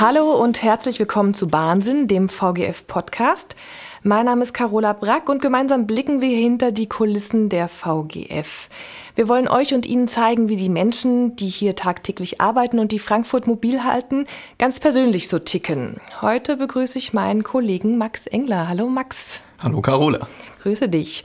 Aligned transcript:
Hallo 0.00 0.40
und 0.40 0.62
herzlich 0.62 1.00
willkommen 1.00 1.34
zu 1.34 1.48
Bahnsinn, 1.48 2.06
dem 2.06 2.28
VGF-Podcast. 2.28 3.56
Mein 4.04 4.26
Name 4.26 4.44
ist 4.44 4.52
Carola 4.52 4.92
Brack 4.92 5.28
und 5.28 5.42
gemeinsam 5.42 5.88
blicken 5.88 6.20
wir 6.20 6.36
hinter 6.36 6.70
die 6.70 6.86
Kulissen 6.86 7.48
der 7.48 7.66
VGF. 7.66 8.68
Wir 9.16 9.26
wollen 9.26 9.48
euch 9.48 9.74
und 9.74 9.86
Ihnen 9.86 10.06
zeigen, 10.06 10.48
wie 10.48 10.56
die 10.56 10.68
Menschen, 10.68 11.34
die 11.34 11.48
hier 11.48 11.74
tagtäglich 11.74 12.40
arbeiten 12.40 12.78
und 12.78 12.92
die 12.92 13.00
Frankfurt 13.00 13.48
mobil 13.48 13.82
halten, 13.82 14.26
ganz 14.60 14.78
persönlich 14.78 15.26
so 15.26 15.40
ticken. 15.40 15.96
Heute 16.20 16.56
begrüße 16.56 16.96
ich 16.96 17.12
meinen 17.12 17.42
Kollegen 17.42 17.98
Max 17.98 18.28
Engler. 18.28 18.68
Hallo 18.68 18.88
Max. 18.88 19.40
Hallo 19.60 19.80
Carola. 19.80 20.28
Grüße 20.62 20.88
dich. 20.88 21.24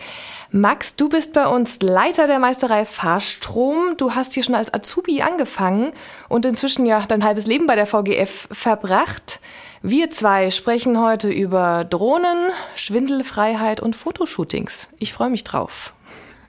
Max, 0.50 0.96
du 0.96 1.08
bist 1.08 1.34
bei 1.34 1.48
uns 1.48 1.82
Leiter 1.82 2.26
der 2.26 2.40
Meisterei 2.40 2.84
Fahrstrom. 2.84 3.96
Du 3.98 4.16
hast 4.16 4.34
hier 4.34 4.42
schon 4.42 4.56
als 4.56 4.74
Azubi 4.74 5.22
angefangen 5.22 5.92
und 6.30 6.44
inzwischen 6.46 6.88
ja 6.88 7.06
dein 7.08 7.24
halbes 7.24 7.46
Leben 7.46 7.68
bei 7.68 7.76
der 7.76 7.86
VGF 7.86 8.48
verbracht. 8.52 9.40
Wir 9.84 10.10
zwei 10.10 10.50
sprechen 10.50 11.00
heute 11.00 11.30
über 11.30 11.84
Drohnen, 11.84 12.52
Schwindelfreiheit 12.74 13.82
und 13.82 13.96
Fotoshootings. 13.96 14.90
Ich 14.98 15.14
freue 15.14 15.30
mich 15.30 15.44
drauf. 15.44 15.94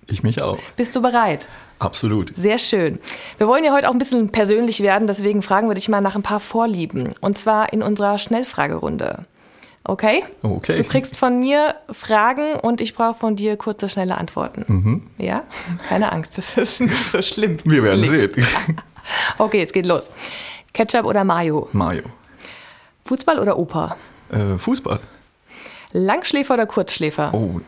Ich 0.06 0.22
mich 0.22 0.40
auch. 0.40 0.58
Bist 0.76 0.96
du 0.96 1.02
bereit? 1.02 1.46
Absolut. 1.78 2.32
Sehr 2.34 2.58
schön. 2.58 2.98
Wir 3.36 3.46
wollen 3.46 3.64
ja 3.64 3.72
heute 3.72 3.90
auch 3.90 3.92
ein 3.92 3.98
bisschen 3.98 4.30
persönlich 4.30 4.80
werden, 4.80 5.06
deswegen 5.06 5.42
fragen 5.42 5.68
wir 5.68 5.74
dich 5.74 5.90
mal 5.90 6.00
nach 6.00 6.16
ein 6.16 6.22
paar 6.22 6.40
Vorlieben. 6.40 7.14
Und 7.20 7.36
zwar 7.36 7.74
in 7.74 7.82
unserer 7.82 8.16
Schnellfragerunde. 8.16 9.26
Okay? 9.86 10.24
Okay. 10.42 10.78
Du 10.78 10.84
kriegst 10.84 11.16
von 11.16 11.38
mir 11.38 11.74
Fragen 11.90 12.54
und 12.54 12.80
ich 12.80 12.94
brauche 12.94 13.18
von 13.18 13.36
dir 13.36 13.56
kurze, 13.56 13.88
schnelle 13.88 14.16
Antworten. 14.16 14.64
Mhm. 14.66 15.02
Ja? 15.18 15.42
Keine 15.88 16.10
Angst, 16.12 16.38
das 16.38 16.56
ist 16.56 16.80
nicht 16.80 17.10
so 17.10 17.20
schlimm. 17.20 17.58
Wir 17.64 17.82
werden 17.82 18.04
sehen. 18.04 18.32
Okay, 19.36 19.60
es 19.60 19.74
geht 19.74 19.84
los. 19.84 20.10
Ketchup 20.72 21.04
oder 21.04 21.24
Mayo? 21.24 21.68
Mayo. 21.72 22.04
Fußball 23.04 23.38
oder 23.38 23.58
Oper? 23.58 23.98
Äh, 24.30 24.56
Fußball. 24.56 24.98
Langschläfer 25.92 26.54
oder 26.54 26.64
Kurzschläfer? 26.64 27.34
Oh, 27.34 27.60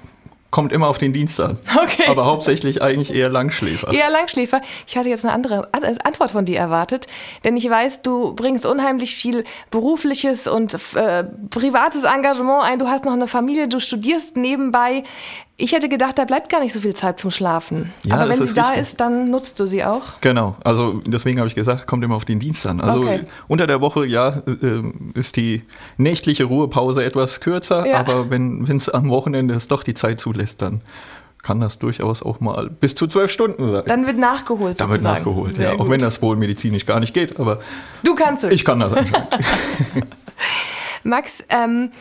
kommt 0.50 0.72
immer 0.72 0.88
auf 0.88 0.98
den 0.98 1.12
Dienst 1.12 1.40
an. 1.40 1.58
Okay. 1.76 2.04
Aber 2.08 2.24
hauptsächlich 2.26 2.82
eigentlich 2.82 3.14
eher 3.14 3.28
Langschläfer. 3.28 3.92
Eher 3.92 4.10
Langschläfer. 4.10 4.60
Ich 4.86 4.96
hatte 4.96 5.08
jetzt 5.08 5.24
eine 5.24 5.34
andere 5.34 5.68
Antwort 5.72 6.30
von 6.30 6.44
dir 6.44 6.58
erwartet, 6.58 7.06
denn 7.44 7.56
ich 7.56 7.68
weiß, 7.68 8.02
du 8.02 8.34
bringst 8.34 8.66
unheimlich 8.66 9.14
viel 9.14 9.44
berufliches 9.70 10.48
und 10.48 10.74
äh, 10.94 11.24
privates 11.50 12.04
Engagement 12.04 12.64
ein. 12.64 12.78
Du 12.78 12.88
hast 12.88 13.04
noch 13.04 13.12
eine 13.12 13.28
Familie, 13.28 13.68
du 13.68 13.80
studierst 13.80 14.36
nebenbei. 14.36 15.02
Ich 15.58 15.72
hätte 15.72 15.88
gedacht, 15.88 16.18
da 16.18 16.26
bleibt 16.26 16.50
gar 16.50 16.60
nicht 16.60 16.74
so 16.74 16.80
viel 16.80 16.94
Zeit 16.94 17.18
zum 17.18 17.30
Schlafen. 17.30 17.90
Ja, 18.02 18.16
Aber 18.16 18.28
wenn 18.28 18.42
sie 18.42 18.52
da 18.52 18.64
richtig. 18.64 18.82
ist, 18.82 19.00
dann 19.00 19.30
nutzt 19.30 19.58
du 19.58 19.66
sie 19.66 19.82
auch. 19.84 20.20
Genau, 20.20 20.54
also 20.62 21.00
deswegen 21.06 21.38
habe 21.38 21.48
ich 21.48 21.54
gesagt, 21.54 21.86
kommt 21.86 22.04
immer 22.04 22.14
auf 22.16 22.26
den 22.26 22.38
Dienst 22.38 22.66
an. 22.66 22.78
Also 22.82 23.00
Okay. 23.00 23.24
unter 23.48 23.66
der 23.66 23.80
Woche, 23.80 24.04
ja, 24.04 24.42
äh, 24.46 24.82
ist 25.14 25.36
die 25.36 25.62
nächtliche 25.96 26.44
Ruhepause 26.44 27.02
etwas 27.04 27.40
kürzer, 27.40 27.86
Ja. 27.86 27.98
aber 28.00 28.28
wenn 28.28 28.64
es 28.70 28.90
am 28.90 29.08
Wochenende 29.08 29.54
es 29.54 29.66
doch 29.66 29.82
die 29.82 29.94
Zeit 29.94 30.20
zulässt, 30.20 30.60
dann 30.60 30.82
kann 31.42 31.58
das 31.60 31.78
durchaus 31.78 32.22
auch 32.22 32.40
mal 32.40 32.68
bis 32.68 32.94
zu 32.94 33.06
zwölf 33.06 33.30
Stunden 33.30 33.66
sein. 33.70 33.82
Dann 33.86 34.06
wird 34.06 34.18
nachgeholt. 34.18 34.78
Dann 34.78 34.90
wird 34.90 35.00
sozusagen. 35.00 35.24
nachgeholt, 35.24 35.54
Sehr 35.54 35.68
ja. 35.68 35.74
Auch 35.76 35.78
gut. 35.84 35.90
wenn 35.90 36.00
das 36.00 36.20
wohl 36.20 36.36
medizinisch 36.36 36.84
gar 36.84 37.00
nicht 37.00 37.14
geht, 37.14 37.40
aber 37.40 37.60
Du 38.02 38.14
kannst 38.14 38.44
es. 38.44 38.52
ich 38.52 38.62
kann 38.64 38.80
das 38.80 38.92
anscheinend. 38.92 39.28
Max, 41.02 41.42
ähm, 41.48 41.92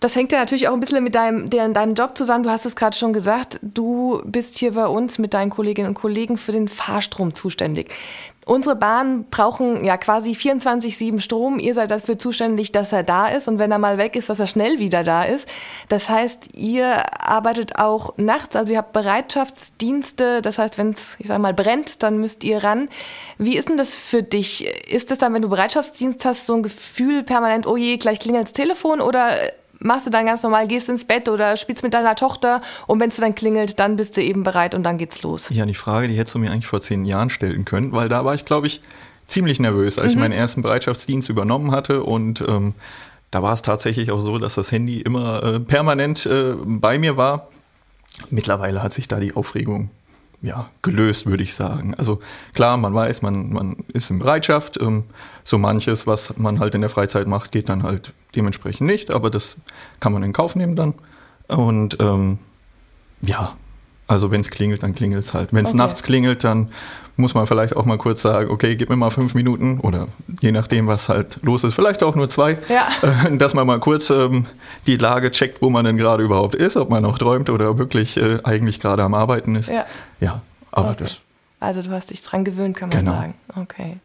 das 0.00 0.14
hängt 0.14 0.30
ja 0.30 0.38
natürlich 0.38 0.68
auch 0.68 0.74
ein 0.74 0.80
bisschen 0.80 1.02
mit 1.02 1.16
deinem, 1.16 1.50
der, 1.50 1.68
deinem 1.70 1.94
Job 1.94 2.16
zusammen. 2.16 2.44
Du 2.44 2.50
hast 2.50 2.64
es 2.64 2.76
gerade 2.76 2.96
schon 2.96 3.12
gesagt. 3.12 3.58
Du 3.62 4.22
bist 4.24 4.58
hier 4.58 4.72
bei 4.72 4.86
uns 4.86 5.18
mit 5.18 5.34
deinen 5.34 5.50
Kolleginnen 5.50 5.88
und 5.88 5.94
Kollegen 5.94 6.36
für 6.36 6.52
den 6.52 6.68
Fahrstrom 6.68 7.34
zuständig. 7.34 7.92
Unsere 8.46 8.76
Bahnen 8.76 9.26
brauchen 9.28 9.84
ja 9.84 9.98
quasi 9.98 10.30
24-7 10.30 11.20
Strom. 11.20 11.58
Ihr 11.58 11.74
seid 11.74 11.90
dafür 11.90 12.16
zuständig, 12.16 12.72
dass 12.72 12.92
er 12.92 13.02
da 13.02 13.26
ist 13.26 13.46
und 13.46 13.58
wenn 13.58 13.70
er 13.70 13.78
mal 13.78 13.98
weg 13.98 14.16
ist, 14.16 14.30
dass 14.30 14.40
er 14.40 14.46
schnell 14.46 14.78
wieder 14.78 15.02
da 15.02 15.24
ist. 15.24 15.46
Das 15.88 16.08
heißt, 16.08 16.56
ihr 16.56 17.04
arbeitet 17.20 17.76
auch 17.76 18.14
nachts, 18.16 18.56
also 18.56 18.72
ihr 18.72 18.78
habt 18.78 18.94
Bereitschaftsdienste. 18.94 20.40
Das 20.40 20.58
heißt, 20.58 20.78
wenn 20.78 20.92
es, 20.92 21.16
ich 21.18 21.26
sag 21.26 21.40
mal, 21.40 21.52
brennt, 21.52 22.02
dann 22.02 22.18
müsst 22.18 22.42
ihr 22.42 22.64
ran. 22.64 22.88
Wie 23.36 23.58
ist 23.58 23.68
denn 23.68 23.76
das 23.76 23.96
für 23.96 24.22
dich? 24.22 24.66
Ist 24.90 25.10
es 25.10 25.18
dann, 25.18 25.34
wenn 25.34 25.42
du 25.42 25.50
Bereitschaftsdienst 25.50 26.24
hast, 26.24 26.46
so 26.46 26.54
ein 26.54 26.62
Gefühl 26.62 27.24
permanent, 27.24 27.66
oh 27.66 27.76
je, 27.76 27.98
gleich 27.98 28.20
klingelt's 28.20 28.52
Telefon 28.52 29.02
oder 29.02 29.36
machst 29.80 30.06
du 30.06 30.10
dann 30.10 30.26
ganz 30.26 30.42
normal, 30.42 30.66
gehst 30.66 30.88
ins 30.88 31.04
Bett 31.04 31.28
oder 31.28 31.56
spielst 31.56 31.82
mit 31.82 31.94
deiner 31.94 32.14
Tochter 32.16 32.62
und 32.86 33.00
wenn 33.00 33.10
es 33.10 33.16
dann 33.16 33.34
klingelt, 33.34 33.78
dann 33.78 33.96
bist 33.96 34.16
du 34.16 34.22
eben 34.22 34.42
bereit 34.42 34.74
und 34.74 34.82
dann 34.82 34.98
geht's 34.98 35.22
los. 35.22 35.48
Ja, 35.50 35.66
die 35.66 35.74
Frage, 35.74 36.08
die 36.08 36.16
hättest 36.16 36.34
du 36.34 36.38
mir 36.38 36.50
eigentlich 36.50 36.66
vor 36.66 36.80
zehn 36.80 37.04
Jahren 37.04 37.30
stellen 37.30 37.64
können, 37.64 37.92
weil 37.92 38.08
da 38.08 38.24
war 38.24 38.34
ich, 38.34 38.44
glaube 38.44 38.66
ich, 38.66 38.80
ziemlich 39.26 39.60
nervös, 39.60 39.98
als 39.98 40.12
ich 40.12 40.18
meinen 40.18 40.32
ersten 40.32 40.62
Bereitschaftsdienst 40.62 41.28
übernommen 41.28 41.70
hatte 41.70 42.02
und 42.02 42.42
ähm, 42.46 42.74
da 43.30 43.42
war 43.42 43.52
es 43.52 43.62
tatsächlich 43.62 44.10
auch 44.10 44.20
so, 44.20 44.38
dass 44.38 44.54
das 44.54 44.72
Handy 44.72 45.00
immer 45.00 45.42
äh, 45.42 45.60
permanent 45.60 46.24
äh, 46.26 46.54
bei 46.64 46.98
mir 46.98 47.16
war. 47.16 47.48
Mittlerweile 48.30 48.82
hat 48.82 48.92
sich 48.92 49.06
da 49.06 49.20
die 49.20 49.36
Aufregung 49.36 49.90
ja, 50.40 50.70
gelöst, 50.82 51.26
würde 51.26 51.42
ich 51.42 51.54
sagen. 51.54 51.94
Also 51.94 52.20
klar, 52.54 52.76
man 52.76 52.94
weiß, 52.94 53.22
man, 53.22 53.52
man 53.52 53.76
ist 53.92 54.10
in 54.10 54.18
Bereitschaft. 54.18 54.80
Ähm, 54.80 55.04
so 55.44 55.58
manches, 55.58 56.06
was 56.06 56.36
man 56.36 56.60
halt 56.60 56.74
in 56.74 56.80
der 56.80 56.90
Freizeit 56.90 57.26
macht, 57.26 57.52
geht 57.52 57.68
dann 57.68 57.82
halt 57.82 58.12
dementsprechend 58.36 58.86
nicht, 58.86 59.10
aber 59.10 59.30
das 59.30 59.56
kann 60.00 60.12
man 60.12 60.22
in 60.22 60.32
Kauf 60.32 60.54
nehmen 60.54 60.76
dann. 60.76 60.94
Und 61.48 61.98
ähm, 62.00 62.38
ja, 63.22 63.56
also 64.08 64.30
wenn 64.32 64.40
es 64.40 64.50
klingelt, 64.50 64.82
dann 64.82 64.94
klingelt 64.94 65.22
es 65.22 65.32
halt. 65.34 65.52
Wenn 65.52 65.64
es 65.64 65.70
Okay. 65.70 65.78
nachts 65.78 66.02
klingelt, 66.02 66.42
dann 66.44 66.70
muss 67.16 67.34
man 67.34 67.46
vielleicht 67.46 67.76
auch 67.76 67.84
mal 67.84 67.98
kurz 67.98 68.22
sagen, 68.22 68.50
okay, 68.50 68.74
gib 68.76 68.88
mir 68.90 68.96
mal 68.96 69.10
fünf 69.10 69.34
Minuten 69.34 69.80
oder 69.80 70.06
je 70.40 70.50
nachdem, 70.52 70.86
was 70.86 71.08
halt 71.08 71.38
los 71.42 71.64
ist, 71.64 71.74
vielleicht 71.74 72.02
auch 72.02 72.14
nur 72.14 72.28
zwei, 72.28 72.58
Ja. 72.68 72.88
äh, 73.26 73.36
dass 73.36 73.54
man 73.54 73.66
mal 73.66 73.80
kurz 73.80 74.10
ähm, 74.10 74.46
die 74.86 74.96
Lage 74.96 75.30
checkt, 75.30 75.60
wo 75.62 75.68
man 75.70 75.84
denn 75.84 75.96
gerade 75.96 76.22
überhaupt 76.22 76.54
ist, 76.54 76.76
ob 76.76 76.90
man 76.90 77.02
noch 77.02 77.18
träumt 77.18 77.50
oder 77.50 77.76
wirklich 77.78 78.16
äh, 78.16 78.38
eigentlich 78.44 78.80
gerade 78.80 79.02
am 79.02 79.14
Arbeiten 79.14 79.54
ist. 79.56 79.68
Ja. 79.68 79.84
Ja, 80.20 80.42
aber 80.72 80.90
Okay. 80.90 80.98
das, 81.04 81.18
Also 81.60 81.82
du 81.82 81.90
hast 81.90 82.10
dich 82.10 82.22
dran 82.22 82.44
gewöhnt, 82.44 82.76
kann 82.76 82.88
man 82.88 82.98
Genau. 83.00 83.12
sagen. 83.12 83.34
Okay. 83.56 83.96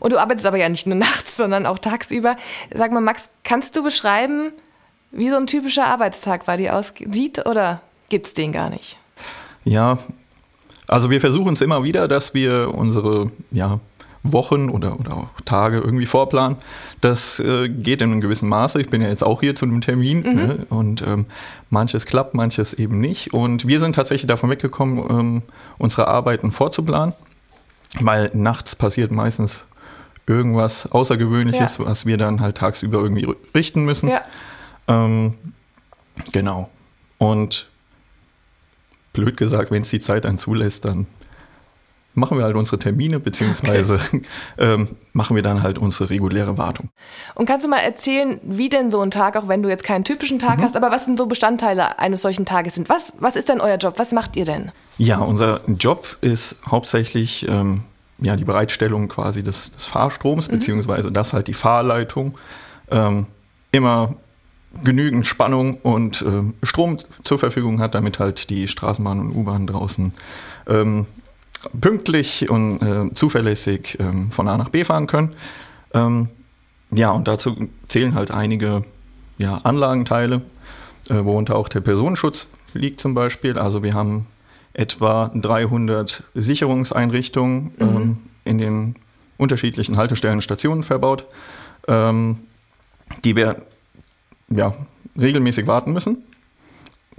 Und 0.00 0.12
du 0.12 0.18
arbeitest 0.18 0.46
aber 0.46 0.56
ja 0.56 0.68
nicht 0.68 0.86
nur 0.86 0.96
nachts, 0.96 1.36
sondern 1.36 1.66
auch 1.66 1.78
tagsüber. 1.78 2.36
Sag 2.74 2.92
mal, 2.92 3.00
Max, 3.00 3.30
kannst 3.44 3.76
du 3.76 3.82
beschreiben, 3.82 4.52
wie 5.10 5.28
so 5.30 5.36
ein 5.36 5.46
typischer 5.46 5.86
Arbeitstag 5.86 6.44
bei 6.46 6.56
dir 6.56 6.74
aussieht 6.76 7.46
oder 7.46 7.80
gibt's 8.10 8.34
den 8.34 8.52
gar 8.52 8.68
nicht? 8.70 8.97
Ja, 9.68 9.98
also 10.86 11.10
wir 11.10 11.20
versuchen 11.20 11.52
es 11.52 11.60
immer 11.60 11.84
wieder, 11.84 12.08
dass 12.08 12.32
wir 12.34 12.72
unsere 12.74 13.30
ja, 13.50 13.78
Wochen 14.22 14.68
oder, 14.70 14.98
oder 14.98 15.16
auch 15.16 15.28
Tage 15.44 15.78
irgendwie 15.78 16.06
vorplanen. 16.06 16.56
Das 17.00 17.38
äh, 17.40 17.68
geht 17.68 18.00
in 18.02 18.10
einem 18.10 18.20
gewissen 18.20 18.48
Maße. 18.48 18.80
Ich 18.80 18.88
bin 18.88 19.00
ja 19.02 19.08
jetzt 19.08 19.22
auch 19.22 19.40
hier 19.40 19.54
zu 19.54 19.64
einem 19.66 19.80
Termin 19.80 20.20
ne? 20.22 20.66
und 20.70 21.02
ähm, 21.02 21.26
manches 21.70 22.06
klappt, 22.06 22.34
manches 22.34 22.72
eben 22.74 23.00
nicht. 23.00 23.32
Und 23.34 23.66
wir 23.68 23.80
sind 23.80 23.94
tatsächlich 23.94 24.26
davon 24.26 24.50
weggekommen, 24.50 24.98
ähm, 25.10 25.42
unsere 25.78 26.08
Arbeiten 26.08 26.50
vorzuplanen, 26.52 27.14
weil 28.00 28.30
nachts 28.34 28.74
passiert 28.74 29.10
meistens 29.12 29.64
irgendwas 30.26 30.90
Außergewöhnliches, 30.90 31.78
Ja. 31.78 31.84
was 31.86 32.04
wir 32.06 32.16
dann 32.16 32.40
halt 32.40 32.56
tagsüber 32.56 32.98
irgendwie 33.00 33.26
ri- 33.26 33.36
richten 33.54 33.84
müssen. 33.84 34.08
Ja. 34.08 34.22
Ähm, 34.88 35.34
genau. 36.32 36.68
Und 37.18 37.68
blöd 39.18 39.36
gesagt, 39.36 39.70
wenn 39.70 39.82
es 39.82 39.90
die 39.90 40.00
Zeit 40.00 40.24
dann 40.24 40.38
zulässt, 40.38 40.84
dann 40.84 41.06
machen 42.14 42.38
wir 42.38 42.44
halt 42.44 42.56
unsere 42.56 42.78
Termine, 42.78 43.20
beziehungsweise 43.20 44.00
ähm, 44.58 44.88
machen 45.12 45.34
wir 45.34 45.42
dann 45.42 45.62
halt 45.62 45.78
unsere 45.78 46.10
reguläre 46.10 46.56
Wartung. 46.56 46.90
Und 47.34 47.46
kannst 47.46 47.64
du 47.64 47.68
mal 47.68 47.78
erzählen, 47.78 48.40
wie 48.42 48.68
denn 48.68 48.90
so 48.90 49.00
ein 49.00 49.10
Tag, 49.10 49.36
auch 49.36 49.48
wenn 49.48 49.62
du 49.62 49.68
jetzt 49.68 49.84
keinen 49.84 50.04
typischen 50.04 50.38
Tag 50.38 50.60
hast, 50.60 50.76
aber 50.76 50.90
was 50.90 51.06
denn 51.06 51.16
so 51.16 51.26
Bestandteile 51.26 51.98
eines 51.98 52.22
solchen 52.22 52.44
Tages 52.44 52.76
sind? 52.76 52.88
Was, 52.88 53.12
was 53.18 53.36
ist 53.36 53.48
denn 53.48 53.60
euer 53.60 53.76
Job? 53.76 53.94
Was 53.96 54.12
macht 54.12 54.36
ihr 54.36 54.44
denn? 54.44 54.72
Ja, 54.98 55.18
unser 55.18 55.60
Job 55.68 56.16
ist 56.20 56.56
hauptsächlich 56.68 57.48
ähm, 57.48 57.82
ja, 58.18 58.36
die 58.36 58.44
Bereitstellung 58.44 59.08
quasi 59.08 59.42
des, 59.42 59.72
des 59.72 59.86
Fahrstroms, 59.86 60.48
beziehungsweise 60.48 61.12
dass 61.12 61.32
halt 61.32 61.46
die 61.46 61.54
Fahrleitung 61.54 62.36
ähm, 62.90 63.26
immer 63.70 64.16
genügend 64.84 65.26
Spannung 65.26 65.74
und 65.82 66.22
ähm, 66.22 66.54
Strom 66.62 66.98
zur 67.22 67.38
Verfügung 67.38 67.80
hat, 67.80 67.94
damit 67.94 68.18
halt 68.18 68.50
die 68.50 68.68
Straßenbahn 68.68 69.20
und 69.20 69.34
U-Bahn 69.34 69.66
draußen 69.66 70.12
ähm, 70.66 71.06
pünktlich 71.80 72.48
und 72.50 72.82
äh, 72.82 73.12
zuverlässig 73.14 73.96
ähm, 74.00 74.30
von 74.30 74.48
A 74.48 74.56
nach 74.56 74.68
B 74.70 74.84
fahren 74.84 75.06
können. 75.06 75.34
Ähm, 75.92 76.28
ja, 76.90 77.10
und 77.10 77.28
dazu 77.28 77.68
zählen 77.88 78.14
halt 78.14 78.30
einige 78.30 78.84
ja, 79.38 79.58
Anlagenteile, 79.58 80.42
äh, 81.08 81.24
worunter 81.24 81.56
auch 81.56 81.68
der 81.68 81.80
Personenschutz 81.80 82.48
liegt 82.74 83.00
zum 83.00 83.14
Beispiel. 83.14 83.58
Also 83.58 83.82
wir 83.82 83.94
haben 83.94 84.26
etwa 84.72 85.30
300 85.34 86.24
Sicherungseinrichtungen 86.34 87.72
ähm, 87.80 88.18
in 88.44 88.58
den 88.58 88.94
unterschiedlichen 89.36 89.96
Haltestellen 89.96 90.36
und 90.36 90.42
Stationen 90.42 90.82
verbaut, 90.82 91.26
ähm, 91.86 92.38
die 93.24 93.36
wir 93.36 93.62
ja, 94.50 94.74
regelmäßig 95.18 95.66
warten 95.66 95.92
müssen. 95.92 96.18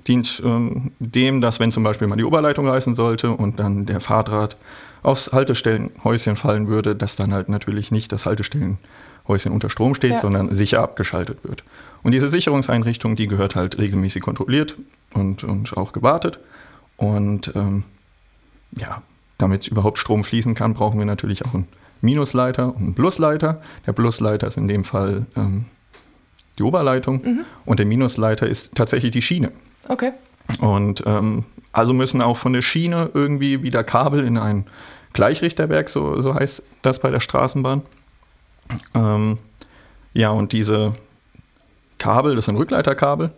Dient 0.07 0.41
ähm, 0.45 0.91
dem, 0.99 1.41
dass 1.41 1.59
wenn 1.59 1.71
zum 1.71 1.83
Beispiel 1.83 2.07
mal 2.07 2.15
die 2.15 2.23
Oberleitung 2.23 2.67
reißen 2.67 2.95
sollte 2.95 3.31
und 3.31 3.59
dann 3.59 3.85
der 3.85 3.99
Fahrdraht 3.99 4.57
aufs 5.03 5.31
Haltestellenhäuschen 5.31 6.35
fallen 6.35 6.67
würde, 6.67 6.95
dass 6.95 7.15
dann 7.15 7.33
halt 7.33 7.49
natürlich 7.49 7.91
nicht 7.91 8.11
das 8.11 8.25
Haltestellenhäuschen 8.25 8.79
Häuschen 9.29 9.53
unter 9.53 9.69
Strom 9.69 9.95
steht, 9.95 10.11
ja. 10.11 10.17
sondern 10.17 10.53
sicher 10.53 10.81
abgeschaltet 10.81 11.37
wird. 11.43 11.63
Und 12.03 12.11
diese 12.11 12.29
Sicherungseinrichtung, 12.29 13.15
die 13.15 13.27
gehört 13.27 13.55
halt 13.55 13.77
regelmäßig 13.77 14.21
kontrolliert 14.21 14.75
und, 15.13 15.45
und 15.45 15.77
auch 15.77 15.93
gewartet. 15.93 16.39
Und 16.97 17.53
ähm, 17.55 17.83
ja, 18.75 19.01
damit 19.37 19.67
überhaupt 19.67 19.99
Strom 19.99 20.25
fließen 20.25 20.55
kann, 20.55 20.73
brauchen 20.73 20.99
wir 20.99 21.05
natürlich 21.05 21.45
auch 21.45 21.53
einen 21.53 21.67
Minusleiter 22.01 22.75
und 22.75 22.77
einen 22.77 22.95
Plusleiter. 22.95 23.61
Der 23.85 23.93
Plusleiter 23.93 24.47
ist 24.47 24.57
in 24.57 24.67
dem 24.67 24.83
Fall 24.83 25.27
ähm, 25.37 25.65
die 26.59 26.63
Oberleitung 26.63 27.21
mhm. 27.23 27.45
und 27.65 27.79
der 27.79 27.85
Minusleiter 27.85 28.47
ist 28.47 28.75
tatsächlich 28.75 29.11
die 29.11 29.21
Schiene. 29.21 29.51
Okay. 29.87 30.11
Und 30.59 31.03
ähm, 31.05 31.45
also 31.71 31.93
müssen 31.93 32.21
auch 32.21 32.37
von 32.37 32.53
der 32.53 32.61
Schiene 32.61 33.09
irgendwie 33.13 33.63
wieder 33.63 33.83
Kabel 33.83 34.25
in 34.25 34.37
ein 34.37 34.65
Gleichrichterwerk, 35.13 35.89
so, 35.89 36.21
so 36.21 36.35
heißt 36.35 36.63
das 36.81 36.99
bei 36.99 37.09
der 37.09 37.19
Straßenbahn. 37.19 37.81
Ähm, 38.93 39.37
ja, 40.13 40.29
und 40.29 40.51
diese 40.51 40.93
Kabel, 41.97 42.35
das 42.35 42.45
sind 42.45 42.57
Rückleiterkabel, 42.57 43.31